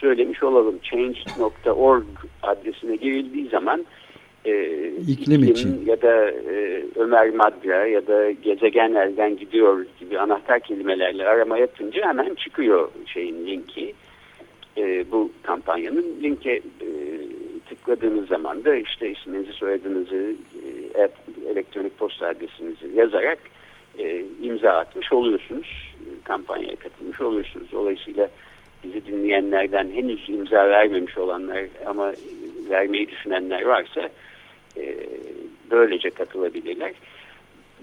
söylemiş 0.00 0.42
olalım. 0.42 0.78
Change.org 0.82 2.04
adresine 2.42 2.96
girildiği 2.96 3.48
zaman 3.48 3.86
e, 4.44 4.88
iklim, 5.08 5.44
için 5.44 5.82
ya 5.86 6.02
da 6.02 6.30
e, 6.30 6.84
Ömer 6.96 7.30
Madra 7.30 7.86
ya 7.86 8.06
da 8.06 8.30
gezegen 8.30 8.94
elden 8.94 9.36
gidiyor 9.36 9.86
gibi 10.00 10.18
anahtar 10.18 10.60
kelimelerle 10.60 11.28
arama 11.28 11.58
yapınca 11.58 12.08
hemen 12.08 12.34
çıkıyor 12.34 12.88
şeyin 13.06 13.46
linki. 13.46 13.94
E, 14.76 15.10
bu 15.12 15.30
kampanyanın 15.42 16.06
linke 16.22 16.52
e, 16.52 16.88
tıkladığınız 17.68 18.28
zaman 18.28 18.64
da 18.64 18.76
işte 18.76 19.10
isminizi 19.10 19.52
soyadınızı 19.52 20.34
e, 20.94 21.08
elektronik 21.50 21.98
posta 21.98 22.26
adresinizi 22.26 22.90
yazarak 22.94 23.38
e, 23.98 24.24
imza 24.42 24.70
atmış 24.70 25.12
oluyorsunuz. 25.12 25.94
Kampanyaya 26.24 26.76
katılmış 26.76 27.20
oluyorsunuz. 27.20 27.66
Dolayısıyla 27.72 28.28
bizi 28.84 29.06
dinleyenlerden 29.06 29.90
henüz 29.90 30.28
imza 30.28 30.68
vermemiş 30.68 31.18
olanlar 31.18 31.64
ama 31.86 32.12
vermeyi 32.70 33.08
düşünenler 33.08 33.62
varsa 33.62 34.08
e, 34.76 34.96
böylece 35.70 36.10
katılabilirler. 36.10 36.92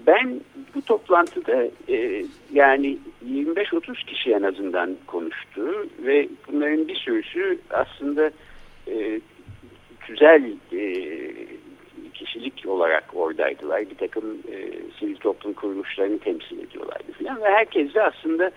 Ben 0.06 0.40
bu 0.74 0.82
toplantıda 0.82 1.64
e, 1.88 2.24
yani 2.52 2.98
25-30 3.28 4.06
kişi 4.06 4.32
en 4.32 4.42
azından 4.42 4.96
konuştu 5.06 5.88
ve 5.98 6.28
bunların 6.48 6.88
bir 6.88 6.96
sürüsü 6.96 7.58
aslında 7.70 8.30
e, 8.88 9.20
güzel 10.08 10.52
e, 10.72 10.82
kişilik 12.14 12.64
olarak 12.66 13.04
oradaydılar. 13.14 13.90
Bir 13.90 13.94
takım 13.94 14.38
e, 14.52 14.68
sivil 14.98 15.16
toplum 15.16 15.52
kuruluşlarını 15.52 16.18
temsil 16.18 16.58
ediyorlardı 16.58 17.12
falan 17.12 17.42
ve 17.42 17.48
herkes 17.48 17.94
de 17.94 18.02
aslında 18.02 18.50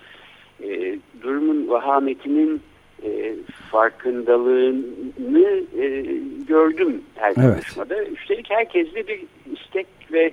e, 0.63 0.99
durumun 1.21 1.69
vahametinin 1.69 2.61
e, 3.03 3.33
farkındalığını 3.71 5.63
e, 5.79 6.03
gördüm 6.47 7.01
her 7.15 7.33
evet. 7.37 7.53
konuşmada. 7.53 8.03
Üstelik 8.03 8.49
herkeste 8.49 9.07
bir 9.07 9.23
istek 9.53 9.87
ve 10.11 10.31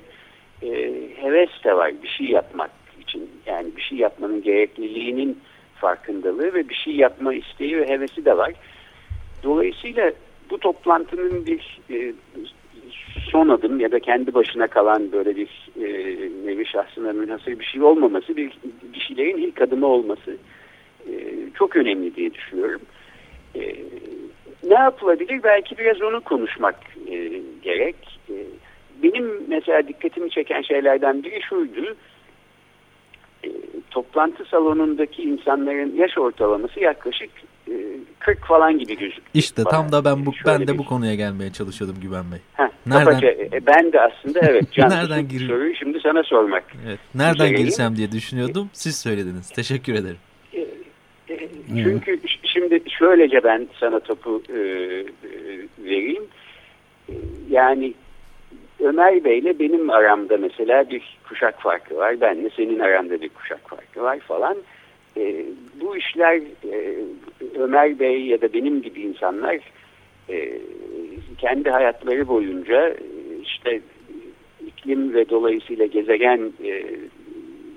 e, 0.62 0.92
heves 1.16 1.50
de 1.64 1.76
var 1.76 1.92
bir 2.02 2.08
şey 2.08 2.26
yapmak 2.26 2.70
için. 3.00 3.30
Yani 3.46 3.76
bir 3.76 3.82
şey 3.82 3.98
yapmanın 3.98 4.42
gerekliliğinin 4.42 5.38
farkındalığı 5.74 6.54
ve 6.54 6.68
bir 6.68 6.74
şey 6.74 6.96
yapma 6.96 7.34
isteği 7.34 7.78
ve 7.78 7.88
hevesi 7.88 8.24
de 8.24 8.36
var. 8.36 8.52
Dolayısıyla 9.42 10.12
bu 10.50 10.58
toplantının 10.58 11.46
bir 11.46 11.80
e, 11.90 12.12
son 13.30 13.48
adım 13.48 13.80
ya 13.80 13.92
da 13.92 14.00
kendi 14.00 14.34
başına 14.34 14.66
kalan 14.66 15.12
böyle 15.12 15.36
bir 15.36 15.70
e, 15.76 15.88
nevi 16.46 16.66
şahsına 16.66 17.12
münhasır 17.12 17.58
bir 17.58 17.64
şey 17.64 17.82
olmaması, 17.82 18.36
bir, 18.36 18.52
bir 18.94 19.16
ilk 19.18 19.60
adımı 19.60 19.86
olması 19.86 20.36
e, 21.08 21.12
çok 21.54 21.76
önemli 21.76 22.16
diye 22.16 22.34
düşünüyorum. 22.34 22.80
E, 23.54 23.74
ne 24.64 24.74
yapılabilir? 24.74 25.42
Belki 25.42 25.78
biraz 25.78 26.02
onu 26.02 26.20
konuşmak 26.20 26.76
e, 27.06 27.42
gerek. 27.62 27.96
E, 28.30 28.34
benim 29.02 29.30
mesela 29.48 29.88
dikkatimi 29.88 30.30
çeken 30.30 30.62
şeylerden 30.62 31.22
biri 31.22 31.42
şuydu. 31.42 31.96
E, 33.44 33.48
toplantı 33.90 34.44
salonundaki 34.44 35.22
insanların 35.22 35.96
yaş 35.96 36.18
ortalaması 36.18 36.80
yaklaşık 36.80 37.30
40 38.24 38.46
falan 38.46 38.78
gibi 38.78 38.98
gözüküyor. 38.98 39.26
İşte 39.34 39.62
tam 39.70 39.92
da 39.92 40.04
ben 40.04 40.26
bu 40.26 40.32
ben 40.46 40.66
de 40.66 40.78
bu 40.78 40.84
konuya 40.84 41.14
gelmeye 41.14 41.52
çalışıyordum 41.52 42.00
Güven 42.00 42.24
Bey. 42.32 42.38
Heh, 42.52 42.68
nereden 42.86 43.04
kapaca, 43.04 43.28
e, 43.28 43.66
ben 43.66 43.92
de 43.92 44.00
aslında 44.00 44.40
evet 44.42 44.64
can 44.72 44.90
nereden 44.90 45.28
gir 45.28 45.48
soruyu 45.48 45.74
şimdi 45.76 46.00
sana 46.00 46.22
sormak. 46.22 46.64
Evet. 46.86 46.98
Nereden 47.14 47.56
girsem 47.56 47.96
diye 47.96 48.12
düşünüyordum. 48.12 48.70
Siz 48.72 48.96
söylediniz. 48.96 49.50
Teşekkür 49.50 49.94
ederim. 49.94 50.16
E, 50.52 50.60
e, 51.28 51.48
çünkü 51.68 52.20
şimdi 52.42 52.82
şöylece 52.98 53.44
ben 53.44 53.68
sana 53.80 54.00
topu 54.00 54.42
e, 54.48 54.58
vereyim. 55.78 56.24
Yani 57.50 57.94
Ömer 58.80 59.24
Bey 59.24 59.38
ile 59.38 59.58
benim 59.58 59.90
aramda 59.90 60.36
mesela 60.36 60.90
bir 60.90 61.18
kuşak 61.28 61.60
farkı 61.62 61.96
var. 61.96 62.20
Benle 62.20 62.50
senin 62.56 62.78
aranda 62.78 63.20
bir 63.20 63.28
kuşak 63.28 63.68
farkı 63.68 64.02
var 64.02 64.18
falan. 64.18 64.56
E, 65.16 65.44
bu 65.80 65.96
işler 65.96 66.40
e, 66.72 66.98
Ömer 67.58 67.98
Bey 67.98 68.26
ya 68.26 68.40
da 68.40 68.52
benim 68.52 68.82
gibi 68.82 69.00
insanlar 69.00 69.58
e, 70.28 70.58
kendi 71.38 71.70
hayatları 71.70 72.28
boyunca 72.28 72.96
işte 73.42 73.80
iklim 74.66 75.14
ve 75.14 75.28
dolayısıyla 75.28 75.86
gezegen 75.86 76.52
e, 76.64 76.84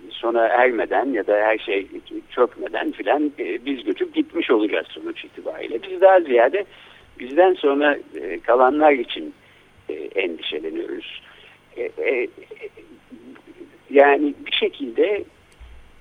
sona 0.10 0.48
ermeden 0.48 1.06
ya 1.06 1.27
da 1.27 1.36
her 1.36 1.58
şey 1.58 1.88
çökmeden 2.29 2.91
filan 2.91 3.32
e, 3.39 3.65
biz 3.65 3.84
göçüp 3.84 4.13
gitmiş 4.13 4.51
olacağız 4.51 4.88
sonuç 4.89 5.25
itibariyle. 5.25 5.79
Biz 5.84 6.01
daha 6.01 6.20
ziyade 6.20 6.65
bizden 7.20 7.53
sonra 7.53 7.98
e, 8.22 8.39
kalanlar 8.39 8.91
için 8.91 9.34
e, 9.89 9.94
endişeleniyoruz. 9.94 11.22
E, 11.77 11.84
e, 11.84 12.27
yani 13.89 14.34
bir 14.46 14.51
şekilde 14.51 15.24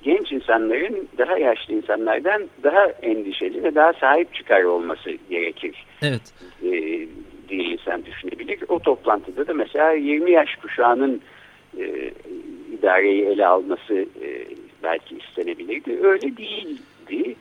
genç 0.07 0.33
insanların 0.33 1.09
daha 1.19 1.39
yaşlı 1.39 1.75
insanlardan 1.75 2.43
daha 2.63 2.87
endişeli 2.87 3.63
ve 3.63 3.75
daha 3.75 3.93
sahip 3.93 4.35
çıkar 4.35 4.63
olması 4.63 5.11
gerekir. 5.31 5.87
Evet. 6.03 6.23
E, 6.63 6.71
diye 7.49 7.65
insan 7.65 8.05
düşünebilir. 8.05 8.59
O 8.69 8.79
toplantıda 8.79 9.47
da 9.47 9.55
mesela 9.55 9.93
20 9.93 10.31
yaş 10.31 10.57
kuşağının 10.57 11.21
e, 11.79 12.11
idareyi 12.79 13.25
ele 13.25 13.47
alması 13.47 13.95
e, 13.95 14.47
belki 14.83 15.17
istenebilirdi. 15.17 15.99
Öyle 16.03 16.37
değildi. 16.37 17.37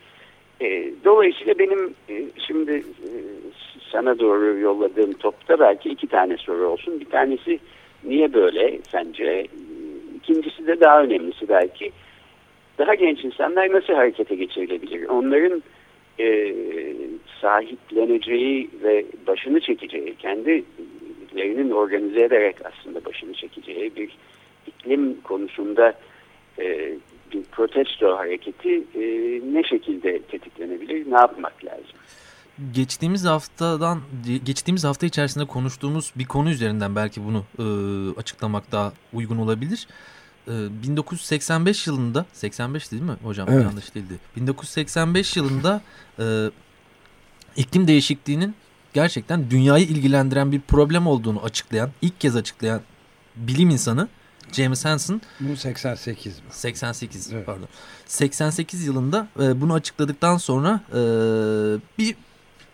E, 0.61 0.91
dolayısıyla 1.05 1.59
benim 1.59 1.93
e, 2.09 2.23
şimdi 2.47 2.71
e, 2.71 3.09
sana 3.91 4.19
doğru 4.19 4.59
yolladığım 4.59 5.13
topta 5.13 5.59
belki 5.59 5.89
iki 5.89 6.07
tane 6.07 6.37
soru 6.37 6.67
olsun. 6.67 6.99
Bir 6.99 7.05
tanesi 7.05 7.59
niye 8.03 8.33
böyle 8.33 8.79
sence? 8.91 9.47
İkincisi 10.15 10.67
de 10.67 10.79
daha 10.79 11.03
önemlisi 11.03 11.49
belki 11.49 11.91
daha 12.77 12.95
genç 12.95 13.23
insanlar 13.23 13.73
nasıl 13.73 13.93
harekete 13.93 14.35
geçirilebilir? 14.35 15.05
Onların 15.07 15.63
e, 16.19 16.55
sahipleneceği 17.41 18.69
ve 18.83 19.05
başını 19.27 19.59
çekeceği, 19.59 20.15
kendilerinin 20.15 21.71
organize 21.71 22.23
ederek 22.23 22.55
aslında 22.65 23.05
başını 23.05 23.33
çekeceği 23.33 23.95
bir 23.95 24.17
iklim 24.67 25.21
konusunda 25.21 25.93
e, 26.59 26.93
bir 27.33 27.43
protesto 27.43 28.17
hareketi 28.17 28.83
e, 28.95 29.01
ne 29.53 29.63
şekilde 29.63 30.19
tetiklenebilir, 30.19 31.11
ne 31.11 31.15
yapmak 31.15 31.65
lazım? 31.65 31.99
Geçtiğimiz 32.71 33.25
haftadan 33.25 34.01
geçtiğimiz 34.45 34.83
hafta 34.83 35.05
içerisinde 35.05 35.45
konuştuğumuz 35.45 36.13
bir 36.15 36.25
konu 36.25 36.49
üzerinden 36.49 36.95
belki 36.95 37.21
bunu 37.25 37.43
e, 37.59 37.65
açıklamak 38.19 38.71
daha 38.71 38.93
uygun 39.13 39.37
olabilir. 39.37 39.87
1985 40.47 41.87
ee, 41.87 41.91
yılında 41.91 42.25
85 42.33 42.91
değil 42.91 43.03
mi 43.03 43.15
hocam 43.23 43.47
evet. 43.51 43.63
yanlış 43.63 43.95
değildi. 43.95 44.19
1985 44.35 45.37
yılında 45.37 45.81
e, 46.19 46.51
iklim 47.55 47.87
değişikliğinin 47.87 48.55
gerçekten 48.93 49.51
dünyayı 49.51 49.85
ilgilendiren 49.85 50.51
bir 50.51 50.61
problem 50.61 51.07
olduğunu 51.07 51.43
açıklayan 51.43 51.89
ilk 52.01 52.19
kez 52.19 52.35
açıklayan 52.35 52.81
bilim 53.35 53.69
insanı 53.69 54.07
James 54.51 54.85
Hansen. 54.85 55.21
Bu 55.39 55.55
88 55.55 56.37
mi? 56.37 56.45
88 56.51 57.33
evet. 57.33 57.45
pardon. 57.45 57.67
88 58.05 58.85
yılında 58.85 59.27
e, 59.39 59.61
bunu 59.61 59.73
açıkladıktan 59.73 60.37
sonra 60.37 60.81
e, 60.89 60.99
bir 61.97 62.15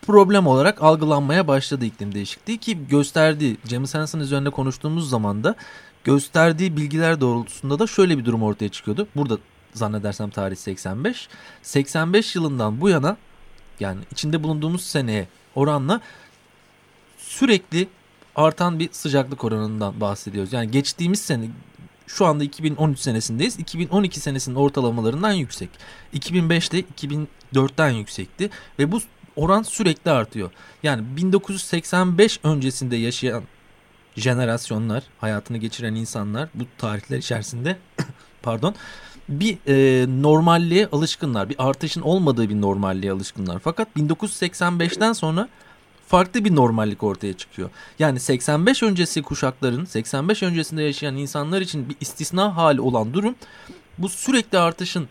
problem 0.01 0.47
olarak 0.47 0.83
algılanmaya 0.83 1.47
başladı 1.47 1.85
iklim 1.85 2.15
değişikliği 2.15 2.57
ki 2.57 2.87
gösterdiği 2.87 3.57
James 3.65 3.95
Hansen 3.95 4.19
üzerinde 4.19 4.49
konuştuğumuz 4.49 5.09
zaman 5.09 5.43
da 5.43 5.55
gösterdiği 6.03 6.77
bilgiler 6.77 7.21
doğrultusunda 7.21 7.79
da 7.79 7.87
şöyle 7.87 8.17
bir 8.17 8.25
durum 8.25 8.43
ortaya 8.43 8.69
çıkıyordu. 8.69 9.07
Burada 9.15 9.37
zannedersem 9.73 10.29
tarih 10.29 10.55
85. 10.55 11.29
85 11.61 12.35
yılından 12.35 12.81
bu 12.81 12.89
yana 12.89 13.17
yani 13.79 14.01
içinde 14.11 14.43
bulunduğumuz 14.43 14.81
seneye 14.81 15.27
oranla 15.55 16.01
sürekli 17.17 17.87
artan 18.35 18.79
bir 18.79 18.89
sıcaklık 18.91 19.43
oranından 19.43 20.01
bahsediyoruz. 20.01 20.53
Yani 20.53 20.71
geçtiğimiz 20.71 21.21
sene 21.21 21.49
şu 22.07 22.25
anda 22.25 22.43
2013 22.43 22.99
senesindeyiz. 22.99 23.59
2012 23.59 24.19
senesinin 24.19 24.55
ortalamalarından 24.55 25.31
yüksek. 25.31 25.69
2005'te 26.13 26.79
2004'ten 26.79 27.89
yüksekti 27.89 28.49
ve 28.79 28.91
bu 28.91 28.99
oran 29.35 29.63
sürekli 29.63 30.11
artıyor. 30.11 30.51
Yani 30.83 31.17
1985 31.17 32.39
öncesinde 32.43 32.95
yaşayan 32.95 33.43
jenerasyonlar, 34.15 35.03
hayatını 35.19 35.57
geçiren 35.57 35.95
insanlar 35.95 36.49
bu 36.53 36.63
tarihler 36.77 37.17
içerisinde 37.17 37.77
pardon 38.43 38.75
bir 39.29 39.57
e, 39.67 40.05
normalliğe 40.21 40.87
alışkınlar. 40.91 41.49
Bir 41.49 41.55
artışın 41.59 42.01
olmadığı 42.01 42.49
bir 42.49 42.61
normalliğe 42.61 43.11
alışkınlar. 43.11 43.59
Fakat 43.59 43.87
1985'ten 43.97 45.13
sonra 45.13 45.49
farklı 46.07 46.45
bir 46.45 46.55
normallik 46.55 47.03
ortaya 47.03 47.33
çıkıyor. 47.33 47.69
Yani 47.99 48.19
85 48.19 48.83
öncesi 48.83 49.21
kuşakların 49.21 49.85
85 49.85 50.43
öncesinde 50.43 50.83
yaşayan 50.83 51.15
insanlar 51.15 51.61
için 51.61 51.89
bir 51.89 51.95
istisna 51.99 52.57
hali 52.57 52.81
olan 52.81 53.13
durum 53.13 53.35
bu 53.97 54.09
sürekli 54.09 54.57
artışın 54.57 55.07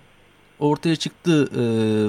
ortaya 0.59 0.97
çıktığı 0.97 1.45
e, 1.45 1.63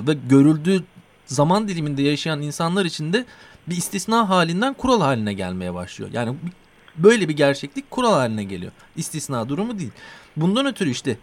ve 0.07 0.17
görüldüğü 0.29 0.83
zaman 1.25 1.67
diliminde 1.67 2.01
yaşayan 2.01 2.41
insanlar 2.41 2.85
için 2.85 3.13
de 3.13 3.25
bir 3.67 3.77
istisna 3.77 4.29
halinden 4.29 4.73
kural 4.73 5.01
haline 5.01 5.33
gelmeye 5.33 5.73
başlıyor. 5.73 6.09
Yani 6.13 6.35
Böyle 6.97 7.29
bir 7.29 7.33
gerçeklik 7.33 7.91
kural 7.91 8.13
haline 8.13 8.43
geliyor. 8.43 8.71
İstisna 8.95 9.49
durumu 9.49 9.79
değil. 9.79 9.91
Bundan 10.35 10.65
ötürü 10.65 10.89
işte 10.89 11.17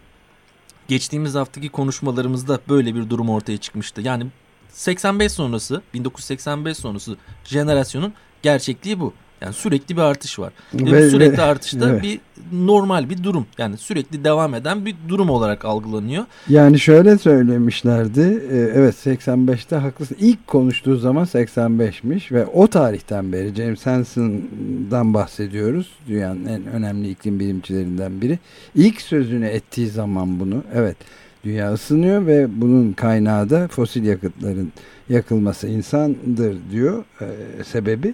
geçtiğimiz 0.87 1.35
haftaki 1.35 1.69
konuşmalarımızda 1.69 2.59
böyle 2.69 2.95
bir 2.95 3.09
durum 3.09 3.29
ortaya 3.29 3.57
çıkmıştı. 3.57 4.01
Yani 4.01 4.27
85 4.69 5.31
sonrası 5.31 5.81
1985 5.93 6.77
sonrası 6.77 7.17
jenerasyonun 7.43 8.13
gerçekliği 8.41 8.99
bu. 8.99 9.13
Yani 9.41 9.53
sürekli 9.53 9.97
bir 9.97 10.01
artış 10.01 10.39
var. 10.39 10.53
Ve, 10.73 10.91
ve 10.91 11.09
sürekli 11.09 11.41
artışta 11.41 11.89
evet. 11.89 12.03
bir 12.03 12.19
normal 12.51 13.09
bir 13.09 13.23
durum. 13.23 13.45
Yani 13.57 13.77
sürekli 13.77 14.23
devam 14.23 14.53
eden 14.53 14.85
bir 14.85 14.95
durum 15.09 15.29
olarak 15.29 15.65
algılanıyor. 15.65 16.25
Yani 16.49 16.79
şöyle 16.79 17.17
söylemişlerdi. 17.17 18.43
E, 18.51 18.57
evet 18.57 18.95
85'te 19.05 19.75
haklısın. 19.75 20.17
İlk 20.19 20.47
konuştuğu 20.47 20.95
zaman 20.95 21.25
85'miş 21.25 22.31
ve 22.31 22.45
o 22.45 22.67
tarihten 22.67 23.33
beri 23.33 23.55
James 23.55 23.85
Hansen'dan 23.85 25.13
bahsediyoruz. 25.13 25.91
Dünyanın 26.07 26.45
en 26.45 26.65
önemli 26.65 27.09
iklim 27.09 27.39
bilimcilerinden 27.39 28.21
biri. 28.21 28.39
İlk 28.75 29.01
sözünü 29.01 29.45
ettiği 29.45 29.87
zaman 29.87 30.39
bunu 30.39 30.63
evet 30.73 30.97
dünya 31.43 31.73
ısınıyor 31.73 32.27
ve 32.27 32.61
bunun 32.61 32.93
kaynağı 32.93 33.49
da 33.49 33.67
fosil 33.67 34.03
yakıtların 34.03 34.71
yakılması 35.09 35.67
insandır 35.67 36.57
diyor 36.71 37.03
e, 37.21 37.27
sebebi. 37.63 38.13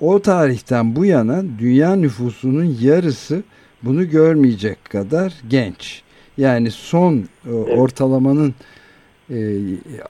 O 0.00 0.22
tarihten 0.22 0.96
bu 0.96 1.04
yana 1.04 1.44
dünya 1.58 1.96
nüfusunun 1.96 2.76
yarısı 2.80 3.42
bunu 3.82 4.10
görmeyecek 4.10 4.84
kadar 4.84 5.34
genç. 5.48 6.02
Yani 6.38 6.70
son 6.70 7.28
e, 7.46 7.52
ortalamanın 7.52 8.54
e, 9.30 9.56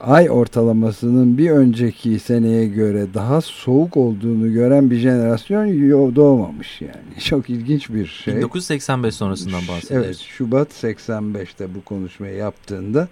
ay 0.00 0.30
ortalamasının 0.30 1.38
bir 1.38 1.50
önceki 1.50 2.18
seneye 2.18 2.66
göre 2.66 3.06
daha 3.14 3.40
soğuk 3.40 3.96
olduğunu 3.96 4.52
gören 4.52 4.90
bir 4.90 4.96
jenerasyon 4.96 5.68
doğmamış 6.16 6.80
yani. 6.80 7.20
Çok 7.24 7.50
ilginç 7.50 7.90
bir 7.90 8.06
şey. 8.06 8.36
1985 8.36 9.14
sonrasından 9.14 9.60
bahsediyoruz. 9.68 10.06
Evet 10.06 10.16
Şubat 10.16 10.68
85'te 10.68 11.74
bu 11.74 11.84
konuşmayı 11.84 12.36
yaptığında 12.36 13.08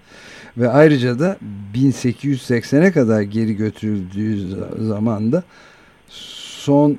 ve 0.56 0.68
ayrıca 0.68 1.18
da 1.18 1.36
1880'e 1.74 2.92
kadar 2.92 3.22
geri 3.22 3.56
götürüldüğü 3.56 4.56
zamanda 4.80 5.42
son 6.08 6.98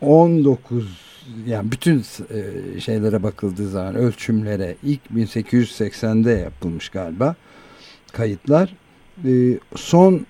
19 0.00 1.08
yani 1.46 1.72
bütün 1.72 2.04
e, 2.30 2.80
şeylere 2.80 3.22
bakıldığı 3.22 3.68
zaman 3.68 3.94
ölçümlere 3.94 4.76
ilk 4.82 5.00
1880'de 5.14 6.30
yapılmış 6.30 6.88
galiba 6.88 7.34
kayıtlar. 8.12 8.74
E, 9.24 9.58
son 9.76 10.26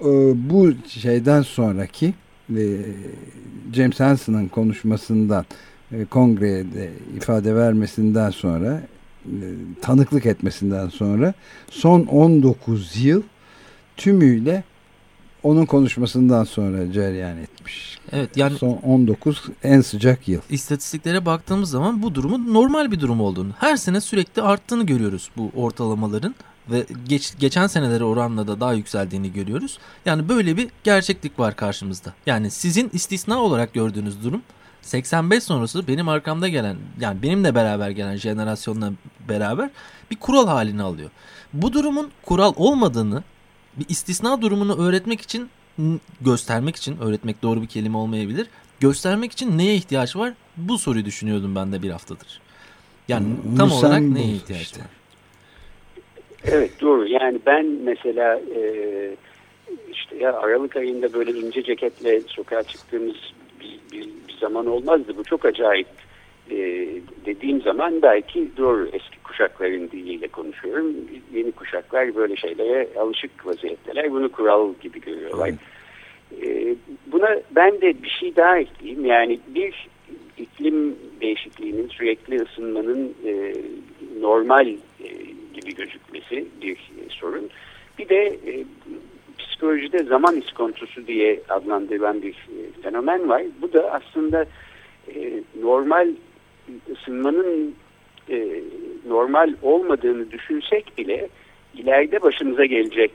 e, 0.00 0.10
bu 0.50 0.72
şeyden 0.88 1.42
sonraki 1.42 2.14
James 3.72 4.00
Hansen'ın 4.00 4.48
konuşmasından 4.48 5.44
kongrede 6.10 6.90
ifade 7.16 7.54
vermesinden 7.56 8.30
sonra 8.30 8.82
tanıklık 9.82 10.26
etmesinden 10.26 10.88
sonra 10.88 11.34
son 11.70 12.00
19 12.00 13.04
yıl 13.04 13.22
tümüyle 13.96 14.64
onun 15.42 15.66
konuşmasından 15.66 16.44
sonra 16.44 16.92
cereyan 16.92 17.38
etmiş. 17.38 17.98
Evet 18.12 18.36
yani 18.36 18.58
son 18.58 18.72
19 18.72 19.42
en 19.62 19.80
sıcak 19.80 20.28
yıl. 20.28 20.40
İstatistiklere 20.50 21.26
baktığımız 21.26 21.70
zaman 21.70 22.02
bu 22.02 22.14
durumun 22.14 22.54
normal 22.54 22.92
bir 22.92 23.00
durum 23.00 23.20
olduğunu, 23.20 23.50
her 23.58 23.76
sene 23.76 24.00
sürekli 24.00 24.42
arttığını 24.42 24.86
görüyoruz 24.86 25.30
bu 25.36 25.50
ortalamaların 25.56 26.34
ve 26.70 26.86
geç, 27.08 27.32
geçen 27.38 27.66
senelere 27.66 28.04
oranla 28.04 28.46
da 28.46 28.60
daha 28.60 28.72
yükseldiğini 28.72 29.32
görüyoruz. 29.32 29.78
Yani 30.06 30.28
böyle 30.28 30.56
bir 30.56 30.68
gerçeklik 30.84 31.38
var 31.38 31.56
karşımızda. 31.56 32.12
Yani 32.26 32.50
sizin 32.50 32.90
istisna 32.92 33.38
olarak 33.38 33.74
gördüğünüz 33.74 34.24
durum 34.24 34.42
85 34.82 35.44
sonrası 35.44 35.88
benim 35.88 36.08
arkamda 36.08 36.48
gelen 36.48 36.76
yani 37.00 37.22
benimle 37.22 37.54
beraber 37.54 37.90
gelen 37.90 38.16
jenerasyonla 38.16 38.92
beraber 39.28 39.70
bir 40.10 40.16
kural 40.16 40.46
halini 40.46 40.82
alıyor. 40.82 41.10
Bu 41.52 41.72
durumun 41.72 42.10
kural 42.22 42.52
olmadığını 42.56 43.22
bir 43.76 43.86
istisna 43.88 44.42
durumunu 44.42 44.86
öğretmek 44.88 45.20
için 45.20 45.50
göstermek 46.20 46.76
için 46.76 46.98
öğretmek 47.00 47.42
doğru 47.42 47.62
bir 47.62 47.66
kelime 47.66 47.96
olmayabilir. 47.96 48.46
Göstermek 48.80 49.32
için 49.32 49.58
neye 49.58 49.74
ihtiyaç 49.74 50.16
var? 50.16 50.32
Bu 50.56 50.78
soruyu 50.78 51.04
düşünüyordum 51.04 51.54
ben 51.56 51.72
de 51.72 51.82
bir 51.82 51.90
haftadır. 51.90 52.40
Yani 53.08 53.26
Onu 53.48 53.58
tam 53.58 53.72
olarak 53.72 54.00
neye 54.00 54.32
ihtiyaç 54.32 54.62
işte. 54.62 54.80
var? 54.80 54.86
Evet 56.44 56.80
doğru. 56.80 57.08
Yani 57.08 57.38
ben 57.46 57.66
mesela 57.66 58.38
e, 58.38 58.60
işte 59.92 60.16
ya 60.16 60.32
Aralık 60.32 60.76
ayında 60.76 61.12
böyle 61.12 61.30
ince 61.32 61.62
ceketle 61.62 62.20
sokağa 62.20 62.62
çıktığımız 62.62 63.16
bir, 63.60 63.80
bir, 63.92 64.08
bir 64.28 64.38
zaman 64.40 64.66
olmazdı. 64.66 65.16
Bu 65.16 65.24
çok 65.24 65.44
acayip 65.44 65.86
e, 66.50 66.56
dediğim 67.26 67.62
zaman 67.62 68.02
belki 68.02 68.48
doğru 68.56 68.86
eski 68.86 69.22
kuşakların 69.24 69.90
diliyle 69.90 70.28
konuşuyorum. 70.28 70.94
Yeni 71.34 71.52
kuşaklar 71.52 72.14
böyle 72.14 72.36
şeylere 72.36 72.88
alışık 72.98 73.46
vaziyetteler. 73.46 74.12
Bunu 74.12 74.32
kural 74.32 74.74
gibi 74.80 75.00
görüyorlar. 75.00 75.50
E, 76.42 76.76
buna 77.06 77.40
ben 77.50 77.80
de 77.80 78.02
bir 78.02 78.08
şey 78.08 78.36
daha 78.36 78.58
ekleyeyim. 78.58 79.04
Yani 79.04 79.40
bir 79.48 79.88
iklim 80.38 80.96
değişikliğinin 81.20 81.88
sürekli 81.88 82.42
ısınmanın 82.42 83.14
e, 83.26 83.54
normal 84.20 84.68
e, 84.68 85.08
gibi 85.54 85.74
gözükmesi 85.74 86.46
bir 86.62 86.76
e, 86.76 87.08
sorun. 87.08 87.50
Bir 87.98 88.08
de 88.08 88.26
e, 88.26 88.64
psikolojide 89.38 90.04
zaman 90.04 90.36
iskontosu 90.36 91.06
diye 91.06 91.40
adlandırılan 91.48 92.22
bir 92.22 92.32
e, 92.32 92.82
fenomen 92.82 93.28
var. 93.28 93.42
Bu 93.62 93.72
da 93.72 93.92
aslında 93.92 94.44
e, 95.14 95.42
normal 95.62 96.08
ısınmanın 96.92 97.74
e, 98.30 98.62
normal 99.08 99.54
olmadığını 99.62 100.30
düşünsek 100.30 100.98
bile 100.98 101.28
ileride 101.74 102.22
başımıza 102.22 102.64
gelecek 102.64 103.12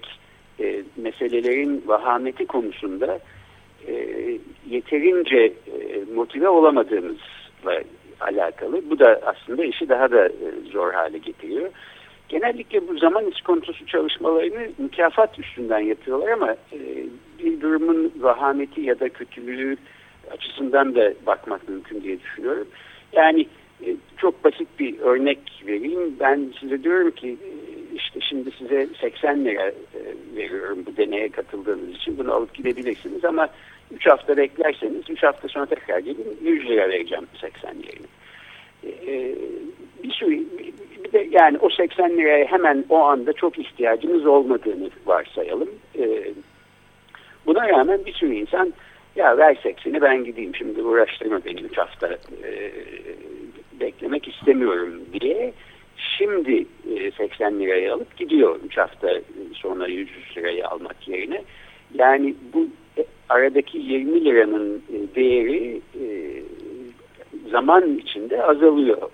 e, 0.60 0.84
meselelerin 0.98 1.84
vahameti 1.86 2.46
konusunda 2.46 3.20
e, 3.88 3.94
yeterince 4.70 5.38
e, 5.38 5.54
motive 6.16 6.50
olamadığımızla 6.50 7.82
alakalı. 8.22 8.90
Bu 8.90 9.00
da 9.00 9.22
aslında 9.26 9.66
işi 9.66 9.90
daha 9.90 10.12
da 10.12 10.26
e, 10.26 10.72
zor 10.72 10.94
hale 10.94 11.18
getiriyor. 11.18 11.70
Genellikle 12.30 12.88
bu 12.88 12.98
zaman 12.98 13.26
iskontosu 13.26 13.86
çalışmalarını 13.86 14.68
mükafat 14.78 15.40
üstünden 15.40 15.80
yapıyorlar 15.80 16.32
ama 16.32 16.52
e, 16.52 16.80
bir 17.40 17.62
durumun 17.62 18.14
vahameti 18.20 18.82
ya 18.82 19.00
da 19.00 19.10
kötülüğü 19.10 19.78
açısından 20.32 20.96
da 20.96 21.14
bakmak 21.26 21.70
mümkün 21.70 22.02
diye 22.02 22.20
düşünüyorum. 22.20 22.68
Yani 23.14 23.48
e, 23.86 23.96
çok 24.18 24.44
basit 24.44 24.68
bir 24.80 25.00
örnek 25.00 25.40
vereyim. 25.68 26.16
Ben 26.20 26.54
size 26.60 26.84
diyorum 26.84 27.12
ki 27.12 27.38
e, 27.44 27.52
işte 27.96 28.20
şimdi 28.22 28.52
size 28.52 28.88
80 29.02 29.46
lira 29.46 29.68
e, 29.68 29.74
veriyorum 30.36 30.84
bu 30.86 30.98
deneye 30.98 31.30
katıldığınız 31.30 31.90
için. 31.90 32.18
Bunu 32.18 32.34
alıp 32.34 32.54
gidebilirsiniz 32.54 33.26
ama 33.26 33.50
3 33.92 34.08
hafta 34.08 34.38
beklerseniz 34.38 35.10
3 35.10 35.24
hafta 35.24 35.48
sonra 35.48 35.66
tekrar 35.66 36.00
gelin 36.00 36.38
100 36.44 36.70
lira 36.70 36.90
vereceğim 36.90 37.28
80 37.42 37.70
yerine. 37.70 38.08
Bir 40.04 40.12
sürü 40.12 40.46
bir 41.04 41.12
de 41.12 41.28
yani 41.32 41.58
o 41.58 41.70
80 41.70 42.18
liraya 42.18 42.46
hemen 42.46 42.86
o 42.90 42.98
anda 42.98 43.34
çok 43.34 43.60
ihtiyacınız 43.60 44.26
olmadığını 44.26 44.90
varsayalım. 45.06 45.70
Buna 47.46 47.70
rağmen 47.70 48.06
bir 48.06 48.14
sürü 48.14 48.36
insan 48.36 48.74
ya 49.18 49.38
ver 49.38 49.56
80'i 49.56 50.02
ben 50.02 50.24
gideyim 50.24 50.56
şimdi 50.56 50.82
uğraştırma 50.82 51.46
beni 51.46 51.62
3 51.62 51.78
hafta 51.78 52.18
beklemek 53.80 54.28
istemiyorum 54.28 55.02
diye 55.22 55.54
şimdi 56.18 56.66
80 57.18 57.54
e, 57.54 57.60
liraya 57.60 57.94
alıp 57.94 58.18
gidiyor 58.18 58.60
3 58.66 58.78
hafta 58.78 59.10
sonra 59.54 59.88
100 59.88 60.10
liraya 60.38 60.68
almak 60.68 61.08
yerine. 61.08 61.44
Yani 61.94 62.36
bu 62.54 62.68
e, 62.98 63.06
aradaki 63.30 63.78
20 63.78 64.26
liranın 64.26 64.84
e, 64.94 65.16
değeri 65.16 65.82
zaman 67.52 67.98
içinde 67.98 68.44
azalıyor. 68.44 69.10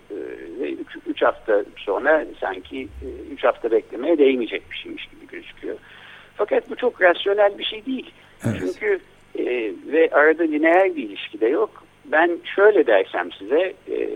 Ve 0.60 0.76
3 1.08 1.22
hafta 1.22 1.66
sonra 1.78 2.26
sanki 2.40 2.88
3 3.32 3.44
hafta 3.44 3.72
beklemeye 3.72 4.18
değmeyecek 4.18 4.72
bir 4.72 4.76
şeymiş 4.76 5.06
gibi 5.06 5.28
gözüküyor. 5.28 5.76
Fakat 6.36 6.70
bu 6.70 6.76
çok 6.76 7.02
rasyonel 7.02 7.58
bir 7.58 7.64
şey 7.64 7.86
değil. 7.86 8.12
Evet. 8.46 8.56
Çünkü 8.60 9.00
ve 9.88 10.10
arada 10.12 10.44
lineer 10.44 10.96
bir 10.96 11.04
ilişki 11.04 11.42
de 11.42 11.48
yok 11.48 11.84
ben 12.06 12.40
şöyle 12.56 12.88
dersem 12.88 13.32
size 13.32 13.74
e, 13.92 14.10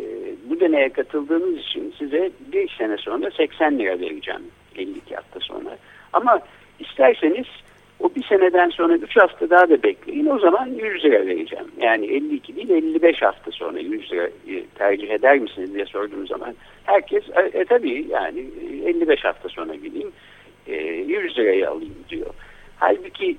bu 0.49 0.59
deneye 0.59 0.89
katıldığınız 0.89 1.57
için 1.57 1.93
size 1.99 2.31
bir 2.53 2.69
sene 2.77 2.97
sonra 2.97 3.31
80 3.31 3.79
lira 3.79 3.99
vereceğim 3.99 4.41
52 4.75 5.15
hafta 5.15 5.39
sonra. 5.39 5.77
Ama 6.13 6.39
isterseniz 6.79 7.45
o 7.99 8.15
bir 8.15 8.23
seneden 8.23 8.69
sonra 8.69 8.95
3 8.95 9.17
hafta 9.17 9.49
daha 9.49 9.69
da 9.69 9.83
bekleyin 9.83 10.25
o 10.25 10.39
zaman 10.39 10.67
100 10.67 11.03
lira 11.03 11.25
vereceğim. 11.25 11.65
Yani 11.81 12.05
52 12.05 12.55
değil 12.55 12.69
55 12.69 13.21
hafta 13.21 13.51
sonra 13.51 13.79
100 13.79 14.11
lira 14.11 14.27
e, 14.27 14.65
tercih 14.75 15.09
eder 15.09 15.39
misiniz 15.39 15.73
diye 15.73 15.85
sorduğum 15.85 16.27
zaman 16.27 16.55
herkes 16.83 17.23
e, 17.29 17.59
e 17.59 17.65
tabii 17.65 18.05
yani 18.09 18.45
55 18.85 19.25
hafta 19.25 19.49
sonra 19.49 19.75
gideyim 19.75 20.11
e, 20.67 20.75
100 20.83 21.37
lirayı 21.37 21.69
alayım 21.69 21.95
diyor. 22.09 22.29
Halbuki 22.79 23.37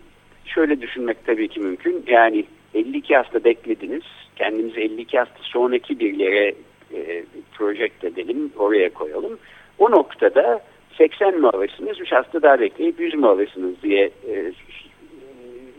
şöyle 0.48 0.80
düşünmek 0.80 1.26
tabii 1.26 1.48
ki 1.48 1.60
mümkün. 1.60 2.04
Yani 2.06 2.44
52 2.74 3.16
hafta 3.16 3.44
beklediniz. 3.44 4.02
Kendimizi 4.36 4.80
52 4.80 5.18
hafta 5.18 5.42
sonraki 5.42 5.98
bir 5.98 6.14
yere 6.14 6.54
e, 6.94 7.24
project 7.54 8.04
edelim, 8.04 8.52
oraya 8.58 8.94
koyalım. 8.94 9.38
O 9.78 9.90
noktada 9.90 10.60
80 10.98 11.40
mi 11.40 11.48
alırsınız, 11.48 12.00
3 12.00 12.12
hafta 12.12 12.42
daha 12.42 12.60
bekleyip 12.60 13.00
100 13.00 13.14
mü 13.14 13.26
alırsınız 13.26 13.82
diye 13.82 14.10
e, 14.28 14.52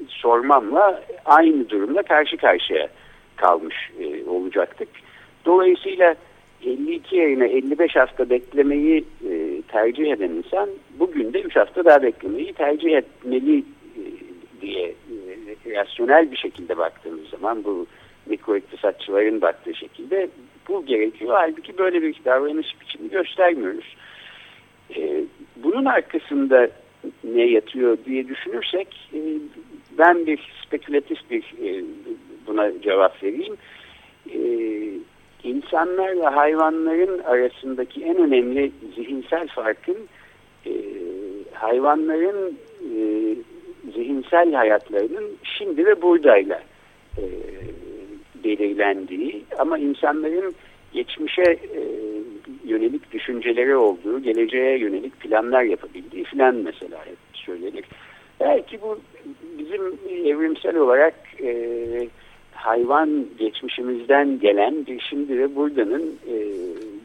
sormamla 0.08 1.04
aynı 1.26 1.70
durumla 1.70 2.04
karşı 2.04 2.38
karşıya 2.38 2.88
kalmış 3.36 3.76
e, 4.00 4.30
olacaktık. 4.30 4.90
Dolayısıyla 5.46 6.16
52 6.66 7.16
yerine 7.16 7.46
55 7.46 7.96
hafta 7.96 8.30
beklemeyi 8.30 9.06
e, 9.30 9.62
tercih 9.62 10.12
eden 10.12 10.30
insan 10.30 10.70
bugün 11.00 11.34
de 11.34 11.42
3 11.42 11.56
hafta 11.56 11.86
daha 11.86 12.04
beklemeyi 12.04 12.54
tercih 12.54 12.98
etmeli 12.98 13.64
e, 14.60 14.62
diye 14.62 14.96
rasyonel 15.76 16.32
bir 16.32 16.38
şekilde 16.38 16.78
baktığımız 16.78 17.30
zaman 17.30 17.64
bu 17.64 17.88
mikro 18.26 18.56
iktisatçıların 18.56 19.42
baktığı 19.42 19.76
şekilde 19.76 20.30
bu 20.68 20.86
gerekiyor. 20.86 21.32
Halbuki 21.34 21.78
böyle 21.78 22.02
bir 22.02 22.16
davranış 22.26 22.82
biçimi 22.82 23.10
göstermiyoruz. 23.10 23.96
Ee, 24.96 25.24
bunun 25.56 25.86
arkasında 25.86 26.70
ne 27.24 27.44
yatıyor 27.44 27.98
diye 28.06 28.28
düşünürsek 28.28 29.10
e, 29.14 29.20
ben 29.98 30.26
bir 30.26 30.52
spekülatif 30.66 31.32
bir 31.32 31.44
e, 31.64 31.84
buna 32.48 32.82
cevap 32.82 33.24
vereyim. 33.24 33.58
E, 34.34 34.40
insanlarla 35.44 36.36
hayvanların 36.36 37.20
arasındaki 37.20 38.04
en 38.04 38.18
önemli 38.18 38.72
zihinsel 38.96 39.48
farkın 39.48 39.98
e, 40.66 40.72
hayvanların 41.54 42.58
e, 42.96 43.00
zihinsel 43.96 44.54
hayatlarının 44.54 45.38
şimdi 45.44 45.86
ve 45.86 46.02
buradayla 46.02 46.62
e, 47.18 47.24
belirlendiği 48.44 49.44
ama 49.60 49.78
insanların 49.78 50.56
geçmişe 50.94 51.42
e, 51.52 51.82
yönelik 52.66 53.12
düşünceleri 53.12 53.76
olduğu, 53.76 54.20
geleceğe 54.20 54.80
yönelik 54.80 55.20
planlar 55.20 55.64
yapabildiği 55.64 56.24
filan 56.24 56.56
mesela 56.56 57.06
hep 57.06 57.18
söylenir. 57.34 57.86
Belki 58.40 58.82
bu 58.82 59.00
bizim 59.60 59.82
evrimsel 60.26 60.76
olarak 60.76 61.14
e, 61.44 62.08
hayvan 62.52 63.26
geçmişimizden 63.40 64.40
gelen 64.40 64.86
bir 64.86 65.00
şimdi 65.00 65.40
ve 65.40 65.56
buradanın 65.56 66.16
e, 66.28 66.36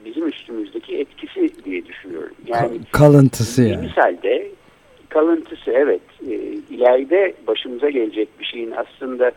bizim 0.04 0.28
üstümüzdeki 0.28 0.98
etkisi 0.98 1.64
diye 1.64 1.86
düşünüyorum. 1.86 2.34
Yani 2.46 2.78
kalıntısı 2.92 3.62
yani. 3.62 3.86
Misalde 3.86 4.48
kalıntısı 5.14 5.70
evet. 5.70 6.00
E, 6.30 6.34
ileride 6.70 7.34
başımıza 7.46 7.90
gelecek 7.90 8.28
bir 8.40 8.44
şeyin 8.44 8.70
aslında 8.70 9.28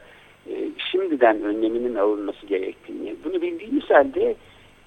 e, 0.50 0.54
şimdiden 0.92 1.42
önleminin 1.44 1.96
alınması 1.96 2.46
gerektiğini, 2.46 3.16
bunu 3.24 3.42
bildiğimiz 3.42 3.90
halde 3.90 4.36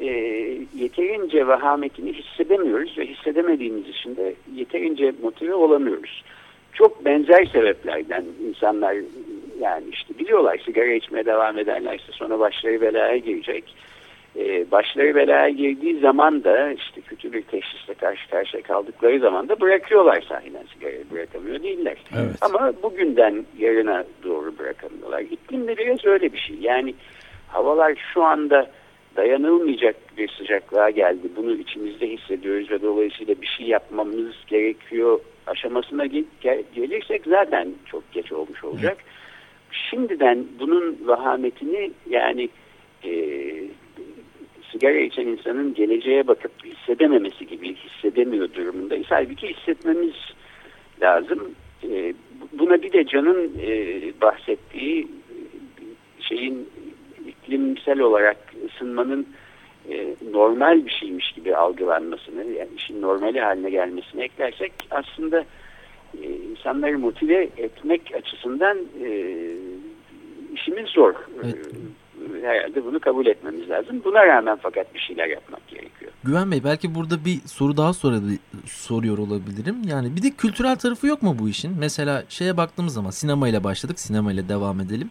e, 0.01 0.07
yeterince 0.77 1.47
vahametini 1.47 2.13
hissedemiyoruz 2.13 2.99
ve 2.99 3.07
hissedemediğimiz 3.07 3.89
için 3.89 4.17
de 4.17 4.35
yeterince 4.55 5.13
motive 5.23 5.55
olamıyoruz. 5.55 6.25
Çok 6.73 7.05
benzer 7.05 7.45
sebeplerden 7.45 8.25
insanlar 8.49 8.97
yani 9.61 9.85
işte 9.93 10.19
biliyorlar 10.19 10.61
sigara 10.65 10.93
içmeye 10.93 11.25
devam 11.25 11.59
ederlerse 11.59 12.13
sonra 12.13 12.39
başları 12.39 12.81
belaya 12.81 13.17
girecek. 13.17 13.65
Ee, 14.41 14.71
başları 14.71 15.15
belaya 15.15 15.49
girdiği 15.49 16.01
zaman 16.01 16.45
da 16.45 16.73
işte 16.73 17.01
kötü 17.01 17.33
bir 17.33 17.43
teşhisle 17.43 17.95
karşı 17.95 18.31
karşıya 18.31 18.63
kaldıkları 18.63 19.21
zaman 19.21 19.49
da 19.49 19.61
bırakıyorlar 19.61 20.21
sahiden 20.29 20.65
sigarayı 20.75 21.05
bırakamıyor 21.11 21.63
değiller. 21.63 21.97
Evet. 22.15 22.37
Ama 22.41 22.73
bugünden 22.83 23.45
yarına 23.59 24.05
doğru 24.25 24.59
bırakamıyorlar. 24.59 25.21
İklim 25.21 25.69
de 25.69 25.77
biraz 25.77 26.05
öyle 26.05 26.33
bir 26.33 26.39
şey. 26.39 26.57
Yani 26.61 26.95
havalar 27.49 27.95
şu 28.15 28.23
anda 28.23 28.71
dayanılmayacak 29.17 29.97
bir 30.19 30.29
sıcaklığa 30.29 30.91
geldi. 30.91 31.29
Bunu 31.37 31.53
içimizde 31.53 32.09
hissediyoruz 32.09 32.71
ve 32.71 32.83
dolayısıyla 32.83 33.35
bir 33.41 33.47
şey 33.47 33.67
yapmamız 33.67 34.35
gerekiyor 34.47 35.21
aşamasına 35.47 36.07
gel 36.41 36.63
gelirsek 36.75 37.23
zaten 37.27 37.69
çok 37.87 38.13
geç 38.13 38.33
olmuş 38.33 38.65
olacak. 38.65 38.97
Şimdiden 39.91 40.45
bunun 40.59 40.99
vahametini 41.05 41.91
yani 42.11 42.49
e, 43.05 43.11
sigara 44.73 44.99
içen 44.99 45.27
insanın 45.27 45.75
geleceğe 45.75 46.27
bakıp 46.27 46.53
hissedememesi 46.65 47.47
gibi 47.47 47.75
hissedemiyor 47.75 48.53
durumundayız. 48.55 49.07
Halbuki 49.09 49.49
hissetmemiz 49.49 50.15
lazım. 51.03 51.55
E, 51.91 52.15
buna 52.53 52.83
bir 52.83 52.93
de 52.93 53.05
Can'ın 53.05 53.53
e, 53.63 54.01
bahsettiği 54.21 55.09
şeyin 56.21 56.69
iklimsel 57.27 58.01
olarak 58.01 58.37
ısınmanın 58.67 59.27
e, 59.91 60.15
normal 60.31 60.87
bir 60.87 60.91
şeymiş 60.91 61.33
gibi 61.33 61.57
algılanmasını 61.57 62.45
yani 62.45 62.71
işin 62.77 63.03
normali 63.03 63.41
haline 63.41 63.71
gelmesini 63.71 64.23
eklersek 64.23 64.73
aslında 64.91 65.45
e, 66.23 66.27
insanları 66.27 66.99
motive 66.99 67.49
etmek 67.57 68.15
açısından 68.15 68.79
işimiz 70.55 70.87
zor. 70.87 71.15
Evet. 71.45 71.71
Herhalde 72.43 72.85
bunu 72.85 73.01
kabul 73.01 73.27
etmemiz 73.27 73.71
lazım. 73.71 74.03
Buna 74.05 74.27
rağmen 74.27 74.59
fakat 74.63 74.95
bir 74.95 74.99
şeyler 74.99 75.27
yapmak 75.27 75.69
gerekiyor. 75.69 76.13
Güven 76.25 76.51
Bey 76.51 76.65
belki 76.65 76.95
burada 76.95 77.25
bir 77.25 77.41
soru 77.47 77.77
daha 77.77 77.93
soruyor 78.67 79.19
olabilirim. 79.19 79.77
Yani 79.87 80.17
bir 80.17 80.23
de 80.23 80.31
kültürel 80.31 80.77
tarafı 80.77 81.07
yok 81.07 81.23
mu 81.23 81.37
bu 81.39 81.49
işin? 81.49 81.77
Mesela 81.79 82.25
şeye 82.29 82.57
baktığımız 82.57 82.95
zaman 82.95 83.11
sinemayla 83.11 83.65
başladık. 83.65 84.01
Sinemayla 84.01 84.49
devam 84.49 84.81
edelim. 84.81 85.11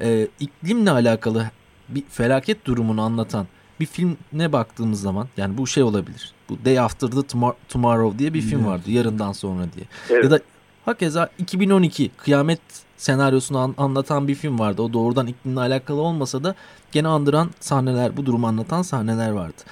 Ee, 0.00 0.28
iklimle 0.40 0.90
alakalı 0.90 1.44
bir 1.88 2.02
felaket 2.02 2.64
durumunu 2.64 3.02
anlatan 3.02 3.46
bir 3.80 3.86
filmine 3.86 4.52
baktığımız 4.52 5.00
zaman 5.00 5.28
yani 5.36 5.58
bu 5.58 5.66
şey 5.66 5.82
olabilir. 5.82 6.32
Bu 6.48 6.64
Day 6.64 6.78
After 6.78 7.08
the 7.08 7.22
Tomorrow 7.68 8.18
diye 8.18 8.34
bir 8.34 8.40
film 8.40 8.66
vardı. 8.66 8.90
Yarından 8.90 9.32
sonra 9.32 9.62
diye. 9.74 9.86
Evet. 10.10 10.24
Ya 10.24 10.30
da 10.30 10.40
hakeza 10.86 11.28
2012 11.38 12.10
kıyamet 12.16 12.60
senaryosunu 12.96 13.58
an, 13.58 13.74
anlatan 13.78 14.28
bir 14.28 14.34
film 14.34 14.58
vardı. 14.58 14.82
O 14.82 14.92
doğrudan 14.92 15.26
iklimle 15.26 15.60
alakalı 15.60 16.00
olmasa 16.00 16.44
da 16.44 16.54
gene 16.92 17.08
andıran 17.08 17.50
sahneler, 17.60 18.16
bu 18.16 18.26
durumu 18.26 18.46
anlatan 18.46 18.82
sahneler 18.82 19.30
vardı. 19.30 19.62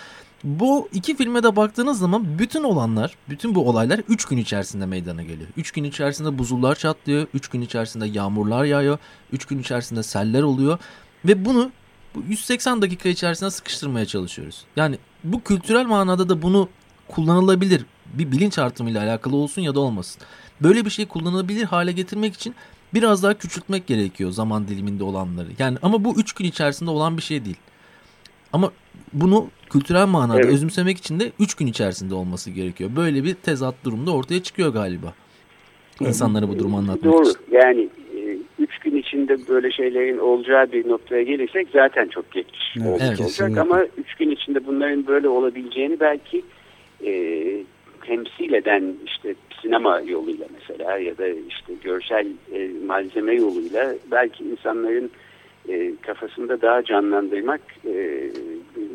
Bu 0.44 0.88
iki 0.92 1.16
filme 1.16 1.42
de 1.42 1.57
baktığınız 1.57 1.98
zaman 1.98 2.38
bütün 2.38 2.64
olanlar, 2.64 3.16
bütün 3.29 3.55
bu 3.55 3.68
olaylar 3.68 4.00
3 4.09 4.24
gün 4.24 4.37
içerisinde 4.37 4.87
meydana 4.87 5.22
geliyor. 5.22 5.48
3 5.57 5.70
gün 5.72 5.85
içerisinde 5.85 6.38
buzullar 6.38 6.74
çatlıyor, 6.74 7.27
3 7.35 7.48
gün 7.48 7.61
içerisinde 7.61 8.07
yağmurlar 8.07 8.64
yağıyor, 8.64 8.98
3 9.33 9.44
gün 9.44 9.59
içerisinde 9.59 10.03
seller 10.03 10.42
oluyor 10.42 10.79
ve 11.24 11.44
bunu 11.44 11.70
bu 12.14 12.22
180 12.29 12.83
dakika 12.83 13.09
içerisinde 13.09 13.50
sıkıştırmaya 13.50 14.07
çalışıyoruz. 14.07 14.64
Yani 14.77 14.98
bu 15.24 15.42
kültürel 15.42 15.87
manada 15.87 16.29
da 16.29 16.42
bunu 16.42 16.68
kullanılabilir 17.09 17.87
bir 18.07 18.33
bilinç 18.33 18.59
artımıyla 18.59 19.03
alakalı 19.03 19.37
olsun 19.37 19.62
ya 19.62 19.74
da 19.74 19.81
olmasın. 19.81 20.22
Böyle 20.62 20.85
bir 20.85 20.90
şey 20.90 21.07
kullanılabilir 21.07 21.64
hale 21.64 21.93
getirmek 21.93 22.35
için 22.35 22.55
biraz 22.95 23.23
daha 23.23 23.35
küçültmek 23.35 23.87
gerekiyor 23.87 24.31
zaman 24.31 24.69
diliminde 24.69 25.05
olanları. 25.05 25.49
Yani 25.59 25.79
ama 25.83 26.05
bu 26.05 26.14
3 26.21 26.33
gün 26.33 26.45
içerisinde 26.45 26.90
olan 26.90 27.17
bir 27.17 27.23
şey 27.23 27.45
değil. 27.45 27.57
Ama 28.53 28.73
bunu 29.12 29.49
kültürel 29.71 30.07
manada 30.07 30.40
evet. 30.40 30.53
özümsemek 30.53 30.99
için 30.99 31.21
de 31.21 31.33
3 31.40 31.55
gün 31.55 31.67
içerisinde 31.67 32.14
olması 32.14 32.51
gerekiyor. 32.51 32.90
Böyle 32.97 33.25
bir 33.25 33.35
tezat 33.35 33.75
durumda 33.85 34.14
ortaya 34.14 34.43
çıkıyor 34.43 34.73
galiba. 34.73 35.14
İnsanlara 36.01 36.49
bu 36.49 36.59
durumu 36.59 36.79
anlatmak 36.79 37.12
Doğru. 37.12 37.23
için. 37.23 37.38
Doğru. 37.51 37.57
Yani 37.57 37.88
üç 38.59 38.79
gün 38.79 38.97
içinde 38.97 39.49
böyle 39.49 39.71
şeylerin 39.71 40.19
olacağı 40.19 40.73
bir 40.73 40.88
noktaya 40.88 41.23
gelirsek 41.23 41.69
zaten 41.73 42.09
çok 42.09 42.33
geç 42.33 42.47
evet, 42.77 42.87
olacak. 42.87 43.17
Kesinlikle. 43.17 43.61
Ama 43.61 43.85
üç 43.97 44.14
gün 44.14 44.31
içinde 44.31 44.67
bunların 44.67 45.07
böyle 45.07 45.29
olabileceğini 45.29 46.01
belki 46.01 46.43
e, 47.07 47.12
temsil 48.07 48.53
eden 48.53 48.95
işte 49.07 49.35
sinema 49.62 50.01
yoluyla 50.01 50.47
mesela 50.61 50.99
ya 50.99 51.19
da 51.19 51.29
işte 51.29 51.73
görsel 51.85 52.27
e, 52.53 52.71
malzeme 52.87 53.35
yoluyla 53.35 53.95
belki 54.11 54.45
insanların 54.45 55.11
e, 55.69 55.93
kafasında 56.01 56.62
daha 56.62 56.85
canlandırmak 56.85 57.61
e, 57.87 58.31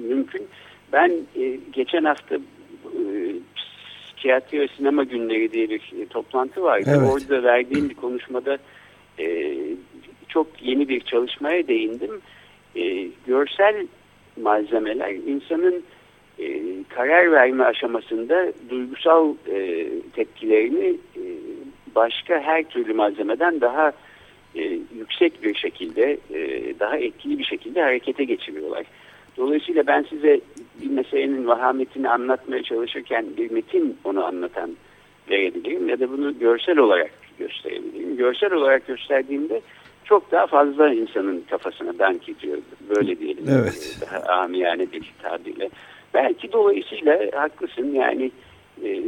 mümkün. 0.07 0.47
Ben 0.93 1.11
e, 1.35 1.59
geçen 1.73 2.03
hafta 2.03 2.35
e, 2.35 3.01
psikiyatri 4.19 4.59
ve 4.59 4.67
sinema 4.67 5.03
günleri 5.03 5.51
diye 5.51 5.69
bir 5.69 5.93
e, 6.01 6.05
toplantı 6.05 6.61
vardı. 6.61 6.89
Evet. 6.97 7.09
Orada 7.11 7.43
verdiğim 7.43 7.89
bir 7.89 7.95
konuşmada 7.95 8.57
e, 9.19 9.55
çok 10.27 10.47
yeni 10.61 10.89
bir 10.89 10.99
çalışmaya 10.99 11.67
değindim. 11.67 12.21
E, 12.75 13.07
görsel 13.27 13.87
malzemeler 14.41 15.11
insanın 15.11 15.83
e, 16.39 16.61
karar 16.89 17.31
verme 17.31 17.63
aşamasında 17.63 18.53
duygusal 18.69 19.35
e, 19.51 19.87
tepkilerini 20.15 20.97
e, 21.15 21.23
başka 21.95 22.39
her 22.39 22.63
türlü 22.63 22.93
malzemeden 22.93 23.61
daha 23.61 23.91
e, 24.55 24.61
yüksek 24.97 25.43
bir 25.43 25.55
şekilde, 25.55 26.17
e, 26.33 26.39
daha 26.79 26.97
etkili 26.97 27.39
bir 27.39 27.43
şekilde 27.43 27.81
harekete 27.81 28.23
geçiriyorlar. 28.23 28.85
Dolayısıyla 29.37 29.87
ben 29.87 30.05
size 30.09 30.41
bir 30.81 30.89
meselenin 30.89 31.47
vahametini 31.47 32.09
anlatmaya 32.09 32.63
çalışırken 32.63 33.25
bir 33.37 33.51
metin 33.51 33.97
onu 34.03 34.25
anlatan 34.25 34.71
verebilirim 35.29 35.89
ya 35.89 35.99
da 35.99 36.11
bunu 36.11 36.39
görsel 36.39 36.77
olarak 36.77 37.11
gösterebilirim. 37.39 38.17
Görsel 38.17 38.53
olarak 38.53 38.87
gösterdiğimde 38.87 39.61
çok 40.09 40.31
daha 40.31 40.47
fazla 40.47 40.93
insanın 40.93 41.43
kafasına 41.49 41.99
dank 41.99 42.25
gidiyor. 42.25 42.57
Böyle 42.95 43.19
diyelim. 43.19 43.45
Evet. 43.49 43.99
Daha 44.01 44.33
amiyane 44.33 44.91
bir 44.91 45.13
tabirle. 45.21 45.69
Belki 46.13 46.51
dolayısıyla 46.51 47.19
haklısın 47.35 47.93
yani 47.93 48.31
e, 48.83 49.03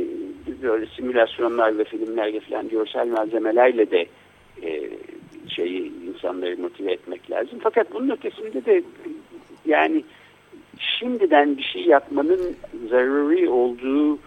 böyle 0.61 0.85
simülasyonlarla, 0.85 1.83
filmlerle 1.83 2.39
falan 2.39 2.69
görsel 2.69 3.07
malzemelerle 3.07 3.91
de 3.91 4.05
e, 4.63 4.89
şeyi 5.47 5.91
insanları 6.07 6.57
motive 6.57 6.91
etmek 6.91 7.31
lazım. 7.31 7.59
Fakat 7.63 7.93
bunun 7.93 8.09
ötesinde 8.09 8.65
de 8.65 8.83
yani 9.65 10.03
şimdiden 10.77 11.57
bir 11.57 11.63
şey 11.63 11.81
yapmanın 11.81 12.55
zaruri 12.89 13.49
olduğu 13.49 14.19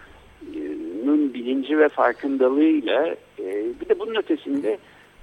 bunun 1.03 1.33
bilinci 1.33 1.79
ve 1.79 1.89
farkındalığıyla 1.89 3.15
e, 3.39 3.45
bir 3.81 3.89
de 3.89 3.99
bunun 3.99 4.15
ötesinde 4.15 4.77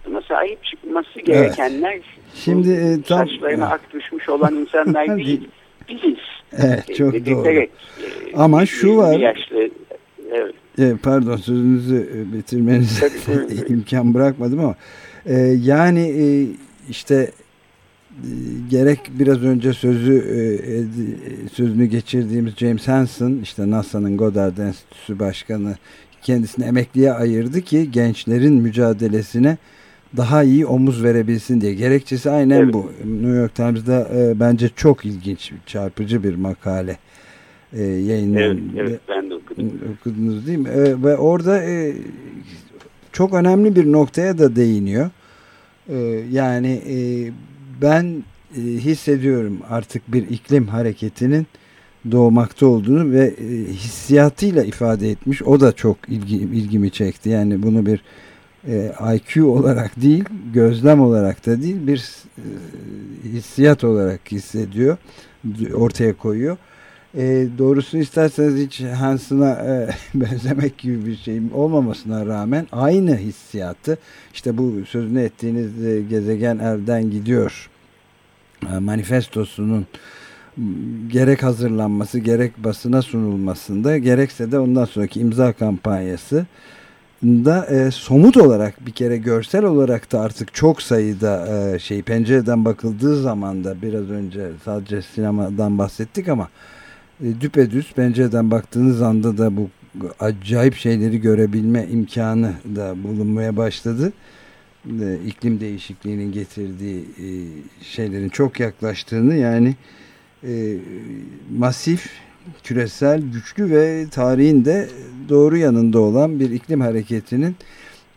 buna 0.07 0.21
sahip 0.21 0.65
çıkması 0.65 1.21
gerekenler 1.21 1.93
evet. 1.93 2.05
Şimdi 2.35 2.71
e, 2.71 3.03
tam 3.03 3.29
saçlarına 3.29 3.67
ak 3.67 3.81
düşmüş 3.93 4.29
olan 4.29 4.55
insanlar 4.55 5.17
değil 5.17 5.49
biziz. 5.89 6.19
Evet 6.53 6.91
e, 6.91 6.95
çok 6.95 7.13
doğru. 7.27 7.49
E, 7.49 7.69
Ama 8.35 8.67
şu 8.67 8.97
var. 8.97 9.19
Yaşlı, 9.19 9.71
evet. 10.31 10.55
E, 10.79 10.97
pardon 11.03 11.37
sözünüzü 11.37 12.27
bitirmenize 12.33 13.11
imkan 13.69 14.15
bırakmadım 14.15 14.61
ama 14.61 14.75
E, 15.27 15.37
yani 15.63 16.01
e, 16.01 16.47
işte 16.89 17.31
e, 18.11 18.29
gerek 18.71 18.99
biraz 19.11 19.43
önce 19.43 19.73
sözü 19.73 20.15
e, 20.19 21.49
sözünü 21.49 21.87
geçirdiğimiz 21.87 22.57
James 22.57 22.89
Hansen 22.89 23.39
işte 23.43 23.71
NASA'nın 23.71 24.17
Goddard 24.17 24.59
Enstitüsü 24.59 25.19
Başkanı 25.19 25.75
kendisini 26.23 26.65
emekliye 26.65 27.13
ayırdı 27.13 27.61
ki 27.61 27.91
gençlerin 27.91 28.55
mücadelesine 28.55 29.59
daha 30.17 30.43
iyi 30.43 30.67
omuz 30.67 31.05
verebilsin 31.05 31.61
diye. 31.61 31.75
Gerekçesi 31.75 32.31
aynen 32.31 32.61
evet. 32.61 32.75
bu. 32.75 32.93
New 33.05 33.39
York 33.39 33.55
Times'da 33.55 34.09
e, 34.15 34.41
bence 34.41 34.71
çok 34.77 35.05
ilginç, 35.05 35.53
çarpıcı 35.67 36.23
bir 36.23 36.35
makale 36.35 36.99
e, 37.73 37.83
yayınlandı. 37.83 38.63
Evet, 38.77 38.89
evet 38.89 39.01
ben 39.09 39.31
de 39.31 39.35
okudum. 39.35 39.73
Okudunuz 40.01 40.47
değil 40.47 40.59
mi? 40.59 40.69
E, 40.69 41.03
ve 41.03 41.17
orada 41.17 41.63
e, 41.63 41.95
çok 43.13 43.35
önemli 43.35 43.77
bir 43.77 43.93
noktaya 43.93 44.39
da 44.39 44.57
değiniyor. 44.57 45.11
E, 45.89 45.97
yani 46.33 46.83
e, 46.89 46.97
ben 47.83 48.25
e, 48.57 48.61
hissediyorum 48.61 49.59
artık 49.71 50.13
bir 50.13 50.31
iklim 50.31 50.67
hareketinin 50.67 51.47
doğmakta 52.11 52.67
olduğunu 52.67 53.13
ve 53.13 53.27
e, 53.27 53.73
hissiyatıyla 53.73 54.63
ifade 54.65 55.11
etmiş. 55.11 55.43
O 55.43 55.61
da 55.61 55.73
çok 55.73 55.97
ilgi, 56.09 56.37
ilgimi 56.37 56.91
çekti. 56.91 57.29
Yani 57.29 57.63
bunu 57.63 57.87
bir 57.87 58.03
e, 58.69 58.93
IQ 59.15 59.45
olarak 59.45 60.03
değil, 60.03 60.25
gözlem 60.55 61.01
olarak 61.01 61.47
da 61.47 61.63
değil, 61.63 61.87
bir 61.87 62.11
e, 62.39 62.45
hissiyat 63.29 63.85
olarak 63.85 64.33
hissediyor, 64.33 64.97
ortaya 65.75 66.17
koyuyor. 66.17 66.57
E, 67.15 67.47
doğrusunu 67.59 68.01
isterseniz 68.01 68.67
hiç 68.67 68.81
Hansen'a 68.81 69.51
e, 69.51 69.89
benzemek 70.15 70.79
gibi 70.79 71.07
bir 71.07 71.17
şeyim 71.17 71.51
olmamasına 71.55 72.27
rağmen 72.27 72.67
aynı 72.73 73.17
hissiyatı, 73.17 73.99
işte 74.35 74.59
bu 74.59 74.73
sözünü 74.89 75.21
ettiğiniz 75.21 75.85
e, 75.85 76.03
gezegen 76.03 76.59
elden 76.59 77.11
gidiyor 77.11 77.71
e, 78.71 78.79
manifestosunun 78.79 79.87
gerek 81.09 81.43
hazırlanması 81.43 82.19
gerek 82.19 82.65
basına 82.65 83.03
sunulmasında 83.03 83.99
gerekse 83.99 84.53
de 84.53 84.59
ondan 84.59 84.85
sonraki 84.85 85.21
imza 85.21 85.53
kampanyası 85.53 86.47
da 87.23 87.67
e, 87.67 87.91
somut 87.91 88.37
olarak 88.37 88.87
bir 88.87 88.93
kere 88.93 89.17
görsel 89.17 89.65
olarak 89.65 90.13
da 90.13 90.21
artık 90.21 90.55
çok 90.55 90.83
sayıda 90.83 91.49
e, 91.75 91.79
şey 91.79 92.03
pencereden 92.03 92.65
bakıldığı 92.65 93.23
zaman 93.23 93.65
da 93.65 93.83
biraz 93.83 94.11
önce 94.11 94.51
sadece 94.65 95.03
sinemadan 95.03 95.79
bahsettik 95.79 96.29
ama 96.29 96.49
e, 97.25 97.41
düpedüz 97.41 97.93
pencereden 97.93 98.51
baktığınız 98.51 99.03
anda 99.03 99.39
da 99.39 99.57
bu 99.57 99.71
acayip 100.21 100.75
şeyleri 100.75 101.21
görebilme 101.21 101.87
imkanı 101.91 102.53
da 102.77 103.03
bulunmaya 103.05 103.57
başladı. 103.57 104.13
E, 105.01 105.19
iklim 105.27 105.61
değişikliğinin 105.61 106.33
getirdiği 106.33 107.01
e, 107.01 107.27
şeylerin 107.83 108.29
çok 108.29 108.61
yaklaştığını 108.61 109.35
yani 109.35 109.77
e, 110.45 110.77
masif, 111.59 112.11
küresel, 112.63 113.23
güçlü 113.23 113.71
ve 113.71 114.07
tarihin 114.11 114.65
de 114.65 114.89
doğru 115.29 115.57
yanında 115.57 116.01
olan 116.01 116.41
bir 116.41 116.51
iklim 116.51 116.81
hareketinin 116.81 117.57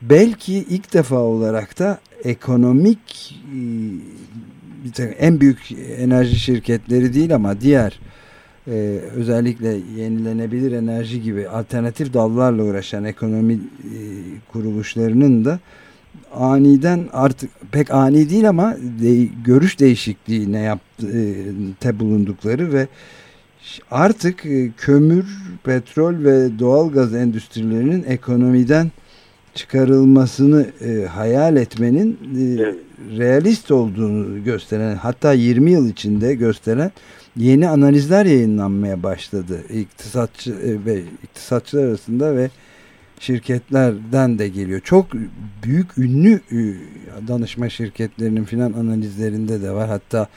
belki 0.02 0.54
ilk 0.54 0.94
defa 0.94 1.16
olarak 1.16 1.80
da 1.80 2.00
ekonomik 2.24 3.36
e, 5.00 5.04
en 5.04 5.40
büyük 5.40 5.72
enerji 5.98 6.40
şirketleri 6.40 7.14
değil 7.14 7.36
ama 7.36 7.62
diğer 7.62 8.00
e, 8.68 9.00
özellikle 9.16 9.78
yenilenebilir 9.98 10.72
enerji 10.72 11.22
gibi 11.22 11.48
alternatif 11.48 12.14
dallarla 12.14 12.64
uğraşan 12.64 13.04
ekonomi 13.04 13.54
e, 13.54 13.60
kuruluşlarının 14.52 15.46
da 15.46 15.60
aniden 16.34 17.10
artık 17.14 17.50
pek 17.72 17.92
ani 17.92 18.30
değil 18.30 18.50
ama 18.50 18.78
de, 19.02 19.28
görüş 19.46 19.80
değişikliğine 19.80 20.60
yaptı 20.60 21.08
e, 21.18 21.24
te 21.80 22.00
bulundukları 22.00 22.74
ve 22.74 22.88
artık 23.92 24.46
e, 24.46 24.72
kömür, 24.78 25.26
petrol 25.64 26.24
ve 26.24 26.60
doğal 26.60 26.92
gaz 26.92 27.16
endüstrilerinin 27.16 28.04
ekonomiden 28.04 28.92
çıkarılmasını 29.56 30.68
e, 30.82 31.06
hayal 31.06 31.56
etmenin 31.56 32.20
e, 32.38 32.62
evet. 32.62 32.76
realist 33.18 33.72
olduğunu 33.72 34.44
gösteren 34.44 34.96
hatta 34.96 35.34
20 35.34 35.72
yıl 35.72 35.90
içinde 35.90 36.36
gösteren 36.36 36.92
yeni 37.38 37.70
analizler 37.70 38.26
yayınlanmaya 38.26 39.04
başladı 39.04 39.62
iktisatçı 39.70 40.52
e, 40.52 40.86
ve 40.86 41.02
iktisatçılar 41.24 41.84
arasında 41.84 42.36
ve 42.36 42.50
şirketlerden 43.20 44.40
de 44.40 44.48
geliyor. 44.48 44.82
Çok 44.84 45.08
büyük 45.64 45.98
ünlü 45.98 46.34
e, 46.52 46.58
danışma 47.28 47.70
şirketlerinin 47.70 48.44
filan 48.44 48.74
analizlerinde 48.74 49.62
de 49.62 49.72
var. 49.72 49.90
Hatta 49.90 50.28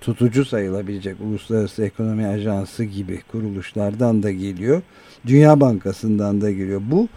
tutucu 0.00 0.44
sayılabilecek 0.44 1.16
Uluslararası 1.20 1.84
Ekonomi 1.84 2.26
Ajansı 2.26 2.84
gibi 2.84 3.20
kuruluşlardan 3.32 4.22
da 4.22 4.30
geliyor. 4.30 4.82
Dünya 5.26 5.60
Bankası'ndan 5.60 6.40
da 6.40 6.50
geliyor. 6.50 6.82
Bu 6.84 7.08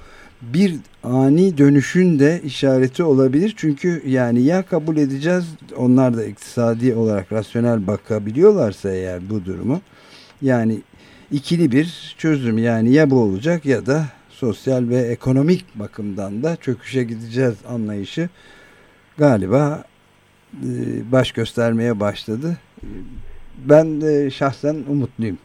bir 0.41 0.75
ani 1.03 1.57
dönüşün 1.57 2.19
de 2.19 2.41
işareti 2.43 3.03
olabilir. 3.03 3.53
Çünkü 3.57 4.03
yani 4.05 4.41
ya 4.41 4.63
kabul 4.63 4.97
edeceğiz 4.97 5.45
onlar 5.77 6.17
da 6.17 6.25
iktisadi 6.25 6.93
olarak 6.95 7.31
rasyonel 7.31 7.87
bakabiliyorlarsa 7.87 8.91
eğer 8.91 9.29
bu 9.29 9.45
durumu 9.45 9.81
yani 10.41 10.81
ikili 11.31 11.71
bir 11.71 12.15
çözüm 12.17 12.57
yani 12.57 12.93
ya 12.93 13.09
bu 13.09 13.21
olacak 13.21 13.65
ya 13.65 13.85
da 13.85 14.05
sosyal 14.29 14.89
ve 14.89 14.97
ekonomik 14.97 15.79
bakımdan 15.79 16.43
da 16.43 16.55
çöküşe 16.55 17.03
gideceğiz 17.03 17.55
anlayışı 17.69 18.29
galiba 19.17 19.83
e, 20.53 20.67
baş 21.11 21.31
göstermeye 21.31 21.99
başladı. 21.99 22.57
Ben 23.57 24.01
de 24.01 24.29
şahsen 24.29 24.75
umutluyum. 24.89 25.37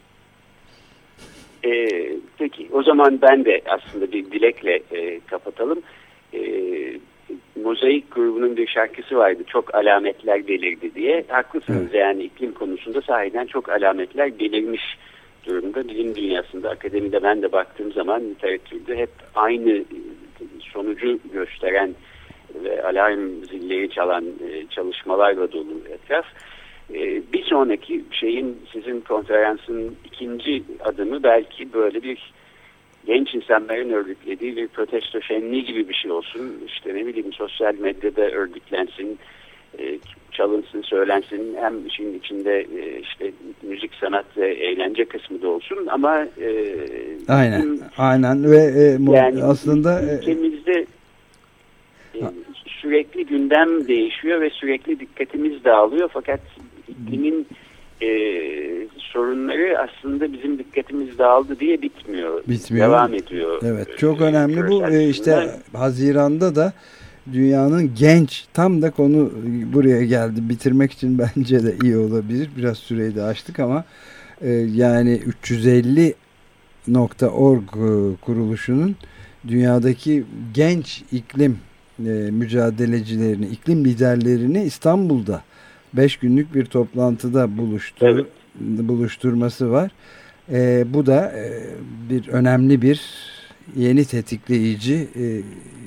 Ee, 1.65 2.11
peki 2.37 2.67
o 2.71 2.83
zaman 2.83 3.21
ben 3.21 3.45
de 3.45 3.61
aslında 3.65 4.11
bir 4.11 4.31
dilekle 4.31 4.79
e, 4.91 5.19
kapatalım. 5.19 5.81
E, 6.33 6.39
Mozaik 7.63 8.15
grubunun 8.15 8.57
bir 8.57 8.67
şarkısı 8.67 9.15
vardı. 9.15 9.43
Çok 9.47 9.75
alametler 9.75 10.47
belirdi 10.47 10.95
diye. 10.95 11.25
Haklısınız 11.27 11.87
evet. 11.91 11.95
yani 11.95 12.23
iklim 12.23 12.53
konusunda 12.53 13.01
sahiden 13.01 13.45
çok 13.45 13.69
alametler 13.69 14.39
belirmiş 14.39 14.97
durumda. 15.45 15.87
Bilim 15.87 16.15
dünyasında, 16.15 16.69
akademide 16.69 17.23
ben 17.23 17.41
de 17.41 17.51
baktığım 17.51 17.91
zaman 17.91 18.21
literatürde 18.21 18.97
hep 18.97 19.09
aynı 19.35 19.83
sonucu 20.73 21.19
gösteren 21.33 21.95
ve 22.63 22.83
alarm 22.83 23.43
zilleri 23.49 23.89
çalan 23.89 24.25
e, 24.25 24.67
çalışmalarla 24.69 25.51
dolu 25.51 25.81
etraf. 25.93 26.25
E, 26.93 27.21
bir 27.33 27.43
sonraki 27.43 28.03
şeyin 28.11 28.57
sizin 28.73 29.01
konferansın 29.01 29.95
ikinci 30.05 30.63
adımı 30.83 31.23
belki 31.23 31.73
böyle 31.73 32.03
bir 32.03 32.33
genç 33.05 33.35
insanların 33.35 33.89
örgütlediği 33.89 34.55
bir 34.55 34.67
protesto 34.67 35.21
şenliği 35.21 35.65
gibi 35.65 35.89
bir 35.89 35.93
şey 35.93 36.11
olsun. 36.11 36.63
İşte 36.67 36.95
ne 36.95 37.05
bileyim 37.05 37.33
sosyal 37.33 37.75
medyada 37.75 38.21
örgütlensin, 38.21 39.19
e, 39.79 39.99
çalınsın, 40.31 40.81
söylensin. 40.81 41.57
Hem 41.59 41.87
işin 41.87 42.19
içinde 42.19 42.59
e, 42.61 42.99
işte 42.99 43.31
müzik, 43.61 43.93
sanat 43.93 44.25
ve 44.37 44.53
eğlence 44.53 45.05
kısmı 45.05 45.41
da 45.41 45.47
olsun 45.47 45.87
ama 45.89 46.27
e, 46.41 46.75
aynen, 47.27 47.61
bizim, 47.61 47.79
aynen 47.97 48.51
ve 48.51 48.57
e, 48.57 48.97
yani 49.15 49.43
aslında 49.43 50.01
ülkemizde 50.03 50.85
e, 52.15 52.21
sürekli 52.65 53.25
gündem 53.25 53.87
değişiyor 53.87 54.41
ve 54.41 54.49
sürekli 54.49 54.99
dikkatimiz 54.99 55.63
dağılıyor 55.63 56.09
fakat 56.13 56.39
iklimin 57.01 57.47
e, 58.01 58.07
sorunları 58.97 59.77
aslında 59.79 60.33
bizim 60.33 60.59
dikkatimiz 60.59 61.17
dağıldı 61.17 61.59
diye 61.59 61.81
bitmiyor. 61.81 62.43
Bitmiyor. 62.47 62.87
Devam 62.87 63.13
ediyor. 63.13 63.61
Evet 63.65 63.97
çok 63.97 64.21
önemli 64.21 64.67
bu 64.67 64.87
e, 64.87 65.09
işte 65.09 65.49
Haziran'da 65.73 66.55
da 66.55 66.73
dünyanın 67.33 67.95
genç 67.95 68.45
tam 68.53 68.81
da 68.81 68.91
konu 68.91 69.31
buraya 69.73 70.05
geldi 70.05 70.49
bitirmek 70.49 70.91
için 70.91 71.19
bence 71.35 71.63
de 71.63 71.75
iyi 71.83 71.97
olabilir 71.97 72.49
biraz 72.57 72.77
süreyi 72.77 73.15
de 73.15 73.23
açtık 73.23 73.59
ama 73.59 73.83
e, 74.41 74.51
yani 74.51 75.21
350.org 75.43 77.63
e, 77.63 78.15
kuruluşunun 78.21 78.95
dünyadaki 79.47 80.23
genç 80.53 81.03
iklim 81.11 81.59
e, 81.99 82.09
mücadelecilerini 82.31 83.45
iklim 83.45 83.85
liderlerini 83.85 84.63
İstanbul'da 84.63 85.41
5 85.97 86.17
günlük 86.17 86.55
bir 86.55 86.65
toplantıda 86.65 87.57
buluştur, 87.57 88.07
evet. 88.07 88.25
buluşturması 88.59 89.71
var. 89.71 89.91
E, 90.51 90.83
bu 90.93 91.05
da 91.05 91.31
e, 91.31 91.63
bir 92.09 92.27
önemli 92.27 92.81
bir 92.81 93.01
yeni 93.75 94.05
tetikleyici 94.05 95.07
e, 95.15 95.25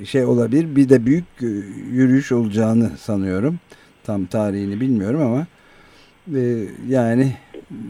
şey 0.04 0.24
olabilir. 0.24 0.76
Bir 0.76 0.88
de 0.88 1.06
büyük 1.06 1.24
e, 1.42 1.46
yürüyüş 1.92 2.32
olacağını 2.32 2.88
sanıyorum. 2.88 3.58
Tam 4.04 4.26
tarihini 4.26 4.80
bilmiyorum 4.80 5.20
ama 5.20 5.46
e, 6.40 6.40
yani 6.88 7.32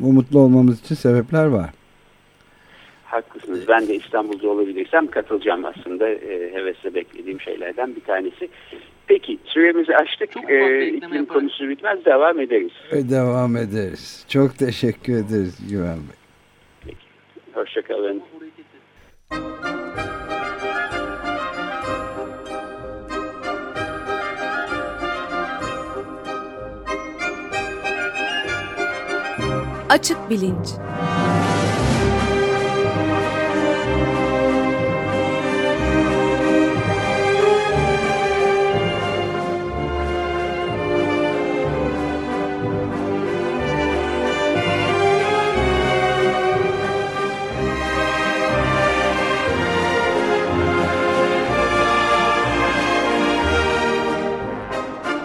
umutlu 0.03 0.39
olmamız 0.39 0.81
için 0.81 0.95
sebepler 0.95 1.47
var. 1.47 1.71
haklısınız. 3.05 3.69
Ben 3.69 3.89
de 3.89 3.95
İstanbul'da 3.95 4.49
olabilirsem 4.49 5.07
katılacağım 5.07 5.65
aslında. 5.65 6.09
E, 6.09 6.53
hevesle 6.53 6.95
beklediğim 6.95 7.41
şeylerden 7.41 7.97
bir 7.97 8.01
tanesi. 8.01 8.49
Peki 9.09 9.39
süremizi 9.45 9.97
açtık. 9.97 10.51
E, 10.51 10.87
iklim 10.87 11.27
konusu 11.27 11.69
bitmez. 11.69 12.05
Devam 12.05 12.41
ederiz. 12.41 12.73
E, 12.93 13.11
devam 13.11 13.57
ederiz. 13.57 14.27
Çok 14.29 14.59
teşekkür 14.59 15.13
ederiz 15.13 15.71
Güven 15.71 15.97
Bey. 15.97 16.19
Peki. 16.85 17.07
Hoşçakalın. 17.55 18.23
Açık 29.89 30.31
Bilinç 30.31 30.69